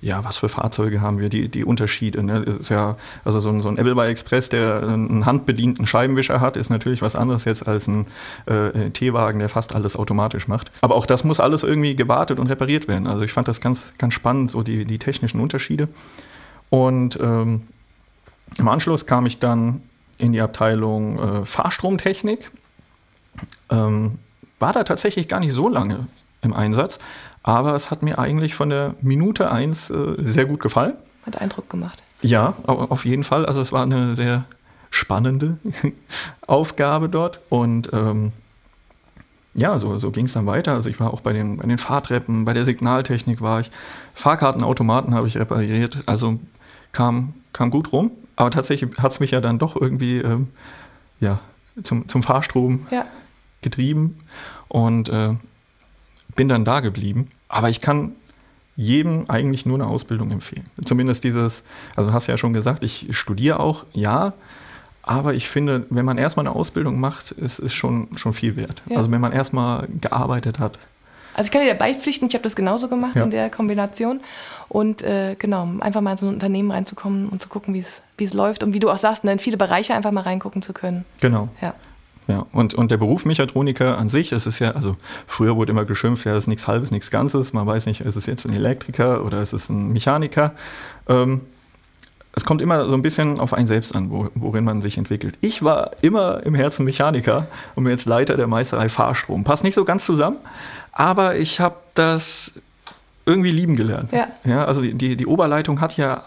ja, 0.01 0.21
was 0.25 0.35
für 0.35 0.49
Fahrzeuge 0.49 0.99
haben 0.99 1.17
wir, 1.21 1.29
die, 1.29 1.47
die 1.47 1.63
Unterschiede. 1.63 2.21
Ne? 2.23 2.39
Ist 2.39 2.67
ja, 2.67 2.97
also 3.23 3.39
so 3.39 3.47
ein, 3.47 3.61
so 3.61 3.69
ein 3.69 3.79
Appleby 3.79 4.01
Express, 4.07 4.49
der 4.49 4.83
einen 4.83 5.25
handbedienten 5.25 5.87
Scheibenwischer 5.87 6.41
hat, 6.41 6.57
ist 6.57 6.69
natürlich 6.69 7.01
was 7.01 7.15
anderes 7.15 7.45
jetzt 7.45 7.69
als 7.69 7.87
ein 7.87 8.05
äh, 8.47 8.89
T-Wagen, 8.89 9.39
der 9.39 9.47
fast 9.47 9.73
alles 9.73 9.95
automatisch 9.95 10.49
macht. 10.49 10.71
Aber 10.81 10.95
auch 10.95 11.05
das 11.05 11.23
muss 11.23 11.39
alles 11.39 11.63
irgendwie 11.63 11.95
gewartet 11.95 12.37
und 12.37 12.47
repariert 12.47 12.89
werden. 12.89 13.07
Also 13.07 13.23
ich 13.23 13.31
fand 13.31 13.47
das 13.47 13.61
ganz, 13.61 13.93
ganz 13.97 14.13
spannend, 14.13 14.51
so 14.51 14.63
die, 14.63 14.83
die 14.83 14.99
technischen 14.99 15.39
Unterschiede. 15.39 15.87
Und 16.69 17.17
ähm, 17.21 17.63
im 18.57 18.67
Anschluss 18.67 19.05
kam 19.05 19.25
ich 19.25 19.39
dann 19.39 19.83
in 20.17 20.33
die 20.33 20.41
Abteilung 20.41 21.17
äh, 21.17 21.45
Fahrstromtechnik. 21.45 22.51
Ähm, 23.69 24.19
war 24.59 24.73
da 24.73 24.83
tatsächlich 24.83 25.27
gar 25.27 25.39
nicht 25.39 25.53
so 25.53 25.69
lange 25.69 26.07
im 26.41 26.53
Einsatz, 26.53 26.99
aber 27.43 27.75
es 27.75 27.91
hat 27.91 28.03
mir 28.03 28.19
eigentlich 28.19 28.55
von 28.55 28.69
der 28.69 28.95
Minute 29.01 29.51
eins 29.51 29.89
äh, 29.89 30.15
sehr 30.19 30.45
gut 30.45 30.59
gefallen. 30.59 30.93
Hat 31.25 31.41
Eindruck 31.41 31.69
gemacht. 31.69 32.01
Ja, 32.21 32.55
auf 32.65 33.05
jeden 33.05 33.23
Fall. 33.23 33.45
Also 33.45 33.61
es 33.61 33.71
war 33.71 33.83
eine 33.83 34.15
sehr 34.15 34.45
spannende 34.89 35.57
Aufgabe 36.47 37.09
dort 37.09 37.41
und 37.49 37.91
ähm, 37.93 38.31
ja, 39.53 39.79
so, 39.79 39.97
so 39.97 40.11
ging 40.11 40.25
es 40.25 40.33
dann 40.33 40.45
weiter. 40.45 40.73
Also 40.73 40.89
ich 40.89 40.99
war 40.99 41.13
auch 41.13 41.21
bei 41.21 41.33
den, 41.33 41.57
bei 41.57 41.65
den 41.65 41.77
Fahrtreppen, 41.77 42.45
bei 42.45 42.53
der 42.53 42.63
Signaltechnik 42.63 43.41
war 43.41 43.59
ich, 43.59 43.71
Fahrkartenautomaten 44.13 45.15
habe 45.15 45.27
ich 45.27 45.37
repariert, 45.37 46.03
also 46.05 46.39
kam, 46.91 47.33
kam 47.53 47.71
gut 47.71 47.91
rum. 47.91 48.11
Aber 48.35 48.51
tatsächlich 48.51 48.97
hat 48.99 49.11
es 49.11 49.19
mich 49.19 49.31
ja 49.31 49.41
dann 49.41 49.57
doch 49.57 49.75
irgendwie 49.75 50.19
ähm, 50.19 50.49
ja, 51.19 51.39
zum, 51.81 52.07
zum 52.07 52.21
Fahrstrom 52.21 52.85
ja. 52.91 53.05
Getrieben 53.61 54.19
und 54.67 55.09
äh, 55.09 55.35
bin 56.35 56.47
dann 56.47 56.65
da 56.65 56.79
geblieben. 56.79 57.29
Aber 57.49 57.69
ich 57.69 57.81
kann 57.81 58.13
jedem 58.75 59.29
eigentlich 59.29 59.65
nur 59.65 59.75
eine 59.75 59.87
Ausbildung 59.87 60.31
empfehlen. 60.31 60.65
Zumindest 60.85 61.23
dieses, 61.23 61.63
also 61.95 62.13
hast 62.13 62.27
du 62.27 62.31
ja 62.31 62.37
schon 62.37 62.53
gesagt, 62.53 62.83
ich 62.83 63.07
studiere 63.17 63.59
auch, 63.59 63.85
ja, 63.93 64.33
aber 65.01 65.33
ich 65.33 65.47
finde, 65.47 65.85
wenn 65.89 66.05
man 66.05 66.17
erstmal 66.17 66.45
eine 66.45 66.55
Ausbildung 66.55 66.99
macht, 66.99 67.31
ist 67.31 67.59
es 67.59 67.73
schon, 67.73 68.09
schon 68.17 68.33
viel 68.33 68.55
wert. 68.55 68.83
Ja. 68.89 68.97
Also 68.97 69.09
wenn 69.09 69.21
man 69.21 69.31
erstmal 69.31 69.87
gearbeitet 70.01 70.59
hat. 70.59 70.77
Also 71.33 71.47
ich 71.47 71.51
kann 71.51 71.61
dir 71.61 71.73
beipflichten, 71.75 72.27
ich 72.27 72.33
habe 72.33 72.43
das 72.43 72.55
genauso 72.55 72.87
gemacht 72.89 73.15
ja. 73.15 73.23
in 73.23 73.29
der 73.29 73.49
Kombination. 73.49 74.19
Und 74.69 75.03
äh, 75.03 75.35
genau, 75.39 75.69
einfach 75.79 76.01
mal 76.01 76.11
in 76.11 76.17
so 76.17 76.27
ein 76.27 76.33
Unternehmen 76.33 76.71
reinzukommen 76.71 77.29
und 77.29 77.41
zu 77.41 77.47
gucken, 77.47 77.73
wie 77.73 77.85
es 78.25 78.33
läuft 78.33 78.63
und 78.63 78.73
wie 78.73 78.79
du 78.79 78.89
auch 78.89 78.97
sagst, 78.97 79.23
ne, 79.23 79.31
in 79.31 79.39
viele 79.39 79.55
Bereiche 79.55 79.93
einfach 79.95 80.11
mal 80.11 80.21
reingucken 80.21 80.61
zu 80.61 80.73
können. 80.73 81.05
Genau. 81.21 81.47
Ja. 81.61 81.73
Ja, 82.27 82.45
und, 82.51 82.73
und 82.73 82.91
der 82.91 82.97
Beruf 82.97 83.25
Mechatroniker 83.25 83.97
an 83.97 84.09
sich, 84.09 84.33
es 84.33 84.45
ist 84.45 84.59
ja, 84.59 84.71
also 84.71 84.97
früher 85.27 85.55
wurde 85.55 85.71
immer 85.71 85.85
geschimpft, 85.85 86.25
ja, 86.25 86.33
das 86.33 86.43
ist 86.43 86.47
nichts 86.47 86.67
Halbes, 86.67 86.91
nichts 86.91 87.09
Ganzes. 87.09 87.53
Man 87.53 87.65
weiß 87.65 87.85
nicht, 87.85 88.01
ist 88.01 88.17
es 88.17 88.25
jetzt 88.25 88.45
ein 88.45 88.53
Elektriker 88.53 89.23
oder 89.23 89.41
ist 89.41 89.53
es 89.53 89.69
ein 89.69 89.93
Mechaniker. 89.93 90.53
Ähm, 91.07 91.41
es 92.37 92.45
kommt 92.45 92.61
immer 92.61 92.85
so 92.85 92.93
ein 92.93 93.01
bisschen 93.01 93.39
auf 93.39 93.53
einen 93.53 93.65
selbst 93.65 93.95
an, 93.95 94.11
wo, 94.11 94.29
worin 94.35 94.63
man 94.63 94.81
sich 94.81 94.97
entwickelt. 94.97 95.37
Ich 95.41 95.63
war 95.63 95.91
immer 96.01 96.45
im 96.45 96.53
Herzen 96.53 96.85
Mechaniker 96.85 97.47
und 97.75 97.85
bin 97.85 97.91
jetzt 97.91 98.05
Leiter 98.05 98.37
der 98.37 98.45
Meisterei 98.47 98.89
Fahrstrom. 98.89 99.43
Passt 99.43 99.63
nicht 99.63 99.73
so 99.73 99.85
ganz 99.85 100.05
zusammen, 100.05 100.37
aber 100.91 101.37
ich 101.37 101.59
habe 101.59 101.77
das 101.95 102.53
irgendwie 103.25 103.51
lieben 103.51 103.75
gelernt. 103.75 104.11
Ja. 104.11 104.27
ja 104.43 104.65
also 104.65 104.81
die, 104.81 105.15
die 105.15 105.25
Oberleitung 105.25 105.81
hat 105.81 105.97
ja 105.97 106.25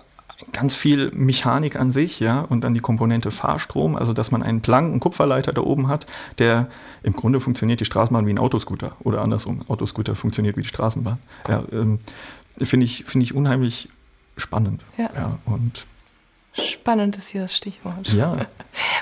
ganz 0.52 0.74
viel 0.74 1.10
Mechanik 1.12 1.76
an 1.76 1.90
sich, 1.90 2.20
ja, 2.20 2.40
und 2.40 2.64
dann 2.64 2.74
die 2.74 2.80
Komponente 2.80 3.30
Fahrstrom, 3.30 3.96
also 3.96 4.12
dass 4.12 4.30
man 4.30 4.42
einen 4.42 4.60
blanken 4.60 5.00
Kupferleiter 5.00 5.52
da 5.52 5.62
oben 5.62 5.88
hat, 5.88 6.06
der 6.38 6.68
im 7.02 7.14
Grunde 7.14 7.40
funktioniert 7.40 7.80
die 7.80 7.84
Straßenbahn 7.84 8.26
wie 8.26 8.32
ein 8.32 8.38
Autoscooter 8.38 8.96
oder 9.00 9.22
andersrum, 9.22 9.62
Autoscooter 9.68 10.14
funktioniert 10.14 10.56
wie 10.56 10.62
die 10.62 10.68
Straßenbahn. 10.68 11.18
Ja, 11.48 11.62
ähm, 11.72 12.00
finde 12.58 12.86
ich, 12.86 13.04
finde 13.04 13.24
ich 13.24 13.34
unheimlich 13.34 13.88
spannend. 14.36 14.82
Ja. 14.96 15.10
ja 15.14 15.38
und 15.46 15.86
Spannend 16.52 17.16
ist 17.16 17.28
hier 17.28 17.42
das 17.42 17.56
Stichwort. 17.56 18.12
Ja. 18.12 18.36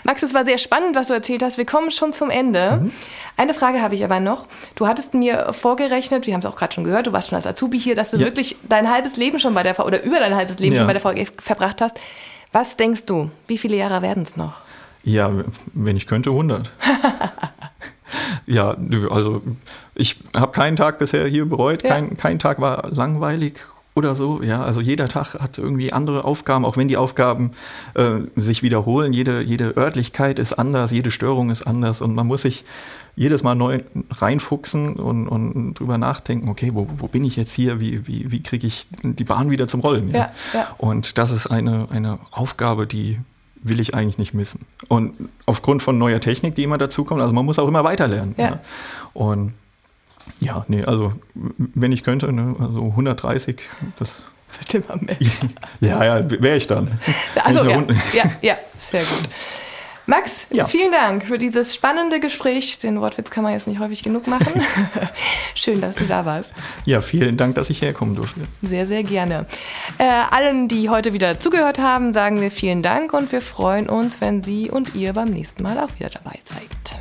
Max, 0.04 0.22
es 0.22 0.34
war 0.34 0.44
sehr 0.44 0.58
spannend, 0.58 0.94
was 0.94 1.08
du 1.08 1.14
erzählt 1.14 1.42
hast. 1.42 1.56
Wir 1.56 1.64
kommen 1.64 1.90
schon 1.90 2.12
zum 2.12 2.28
Ende. 2.30 2.80
Mhm. 2.82 2.92
Eine 3.36 3.54
Frage 3.54 3.80
habe 3.80 3.94
ich 3.94 4.04
aber 4.04 4.20
noch. 4.20 4.46
Du 4.74 4.86
hattest 4.86 5.14
mir 5.14 5.52
vorgerechnet, 5.52 6.26
wir 6.26 6.34
haben 6.34 6.40
es 6.40 6.46
auch 6.46 6.56
gerade 6.56 6.74
schon 6.74 6.84
gehört, 6.84 7.06
du 7.06 7.12
warst 7.12 7.28
schon 7.28 7.36
als 7.36 7.46
Azubi 7.46 7.80
hier, 7.80 7.94
dass 7.94 8.10
du 8.10 8.18
ja. 8.18 8.26
wirklich 8.26 8.56
dein 8.68 8.90
halbes 8.90 9.16
Leben 9.16 9.38
schon 9.38 9.54
bei 9.54 9.62
der 9.62 9.78
oder 9.84 10.02
über 10.02 10.18
dein 10.20 10.36
halbes 10.36 10.58
Leben 10.58 10.74
ja. 10.74 10.80
schon 10.80 10.86
bei 10.86 10.92
der 10.92 11.02
VG 11.02 11.32
verbracht 11.40 11.80
hast. 11.80 11.98
Was 12.52 12.76
denkst 12.76 13.06
du? 13.06 13.30
Wie 13.46 13.58
viele 13.58 13.76
Jahre 13.76 14.02
werden 14.02 14.24
es 14.24 14.36
noch? 14.36 14.60
Ja, 15.02 15.30
wenn 15.72 15.96
ich 15.96 16.06
könnte, 16.06 16.30
100. 16.30 16.70
ja, 18.46 18.76
also 19.10 19.42
ich 19.94 20.16
habe 20.34 20.52
keinen 20.52 20.76
Tag 20.76 20.98
bisher 20.98 21.26
hier 21.26 21.46
bereut. 21.46 21.82
Ja. 21.82 21.90
Kein, 21.90 22.16
kein 22.16 22.38
Tag 22.38 22.60
war 22.60 22.90
langweilig 22.90 23.60
oder 23.98 24.14
so. 24.14 24.42
Ja, 24.42 24.62
also 24.62 24.80
jeder 24.80 25.08
Tag 25.08 25.34
hat 25.34 25.58
irgendwie 25.58 25.92
andere 25.92 26.24
Aufgaben, 26.24 26.64
auch 26.64 26.76
wenn 26.76 26.88
die 26.88 26.96
Aufgaben 26.96 27.50
äh, 27.94 28.20
sich 28.36 28.62
wiederholen. 28.62 29.12
Jede, 29.12 29.42
jede 29.42 29.76
Örtlichkeit 29.76 30.38
ist 30.38 30.52
anders, 30.54 30.92
jede 30.92 31.10
Störung 31.10 31.50
ist 31.50 31.62
anders 31.62 32.00
und 32.00 32.14
man 32.14 32.26
muss 32.26 32.42
sich 32.42 32.64
jedes 33.16 33.42
Mal 33.42 33.56
neu 33.56 33.80
reinfuchsen 34.12 34.94
und, 34.94 35.26
und 35.26 35.74
drüber 35.74 35.98
nachdenken, 35.98 36.48
okay, 36.48 36.70
wo, 36.72 36.86
wo 36.98 37.08
bin 37.08 37.24
ich 37.24 37.34
jetzt 37.34 37.52
hier? 37.52 37.80
Wie, 37.80 38.06
wie, 38.06 38.30
wie 38.30 38.42
kriege 38.42 38.66
ich 38.66 38.86
die 39.02 39.24
Bahn 39.24 39.50
wieder 39.50 39.66
zum 39.66 39.80
Rollen? 39.80 40.10
Ja? 40.10 40.16
Ja, 40.16 40.30
ja. 40.54 40.68
Und 40.78 41.18
das 41.18 41.32
ist 41.32 41.48
eine, 41.48 41.88
eine 41.90 42.20
Aufgabe, 42.30 42.86
die 42.86 43.18
will 43.60 43.80
ich 43.80 43.92
eigentlich 43.92 44.18
nicht 44.18 44.34
missen. 44.34 44.60
Und 44.86 45.16
aufgrund 45.46 45.82
von 45.82 45.98
neuer 45.98 46.20
Technik, 46.20 46.54
die 46.54 46.62
immer 46.62 46.78
dazukommt, 46.78 47.20
also 47.20 47.34
man 47.34 47.44
muss 47.44 47.58
auch 47.58 47.66
immer 47.66 47.82
weiterlernen. 47.82 48.36
Ja. 48.38 48.44
ja. 48.44 48.60
Und 49.14 49.52
ja, 50.40 50.64
nee, 50.68 50.84
also 50.84 51.12
wenn 51.34 51.92
ich 51.92 52.02
könnte, 52.02 52.32
ne, 52.32 52.56
also 52.58 52.84
130, 52.84 53.56
das. 53.98 54.24
Wird 54.50 54.86
immer 54.86 54.96
mehr. 55.02 55.18
ja, 55.80 56.04
ja, 56.04 56.30
wäre 56.30 56.56
ich 56.56 56.66
dann. 56.66 56.98
Also 57.44 57.64
ja, 57.64 57.84
ja, 58.14 58.24
ja, 58.40 58.56
sehr 58.78 59.02
gut. 59.02 59.28
Max, 60.08 60.46
ja. 60.50 60.64
vielen 60.64 60.90
Dank 60.90 61.26
für 61.26 61.36
dieses 61.36 61.74
spannende 61.74 62.18
Gespräch. 62.18 62.78
Den 62.78 62.98
Wortwitz 62.98 63.28
kann 63.28 63.44
man 63.44 63.52
jetzt 63.52 63.66
nicht 63.66 63.78
häufig 63.78 64.02
genug 64.02 64.26
machen. 64.26 64.64
Schön, 65.54 65.82
dass 65.82 65.96
du 65.96 66.04
da 66.06 66.24
warst. 66.24 66.50
Ja, 66.86 67.02
vielen 67.02 67.36
Dank, 67.36 67.56
dass 67.56 67.68
ich 67.68 67.82
herkommen 67.82 68.16
durfte. 68.16 68.40
Sehr, 68.62 68.86
sehr 68.86 69.02
gerne. 69.02 69.44
Äh, 69.98 70.04
allen, 70.30 70.66
die 70.66 70.88
heute 70.88 71.12
wieder 71.12 71.38
zugehört 71.40 71.78
haben, 71.78 72.14
sagen 72.14 72.40
wir 72.40 72.50
vielen 72.50 72.82
Dank 72.82 73.12
und 73.12 73.32
wir 73.32 73.42
freuen 73.42 73.90
uns, 73.90 74.22
wenn 74.22 74.42
Sie 74.42 74.70
und 74.70 74.94
ihr 74.94 75.12
beim 75.12 75.28
nächsten 75.28 75.62
Mal 75.62 75.78
auch 75.78 75.94
wieder 75.98 76.08
dabei 76.08 76.38
seid. 76.42 76.98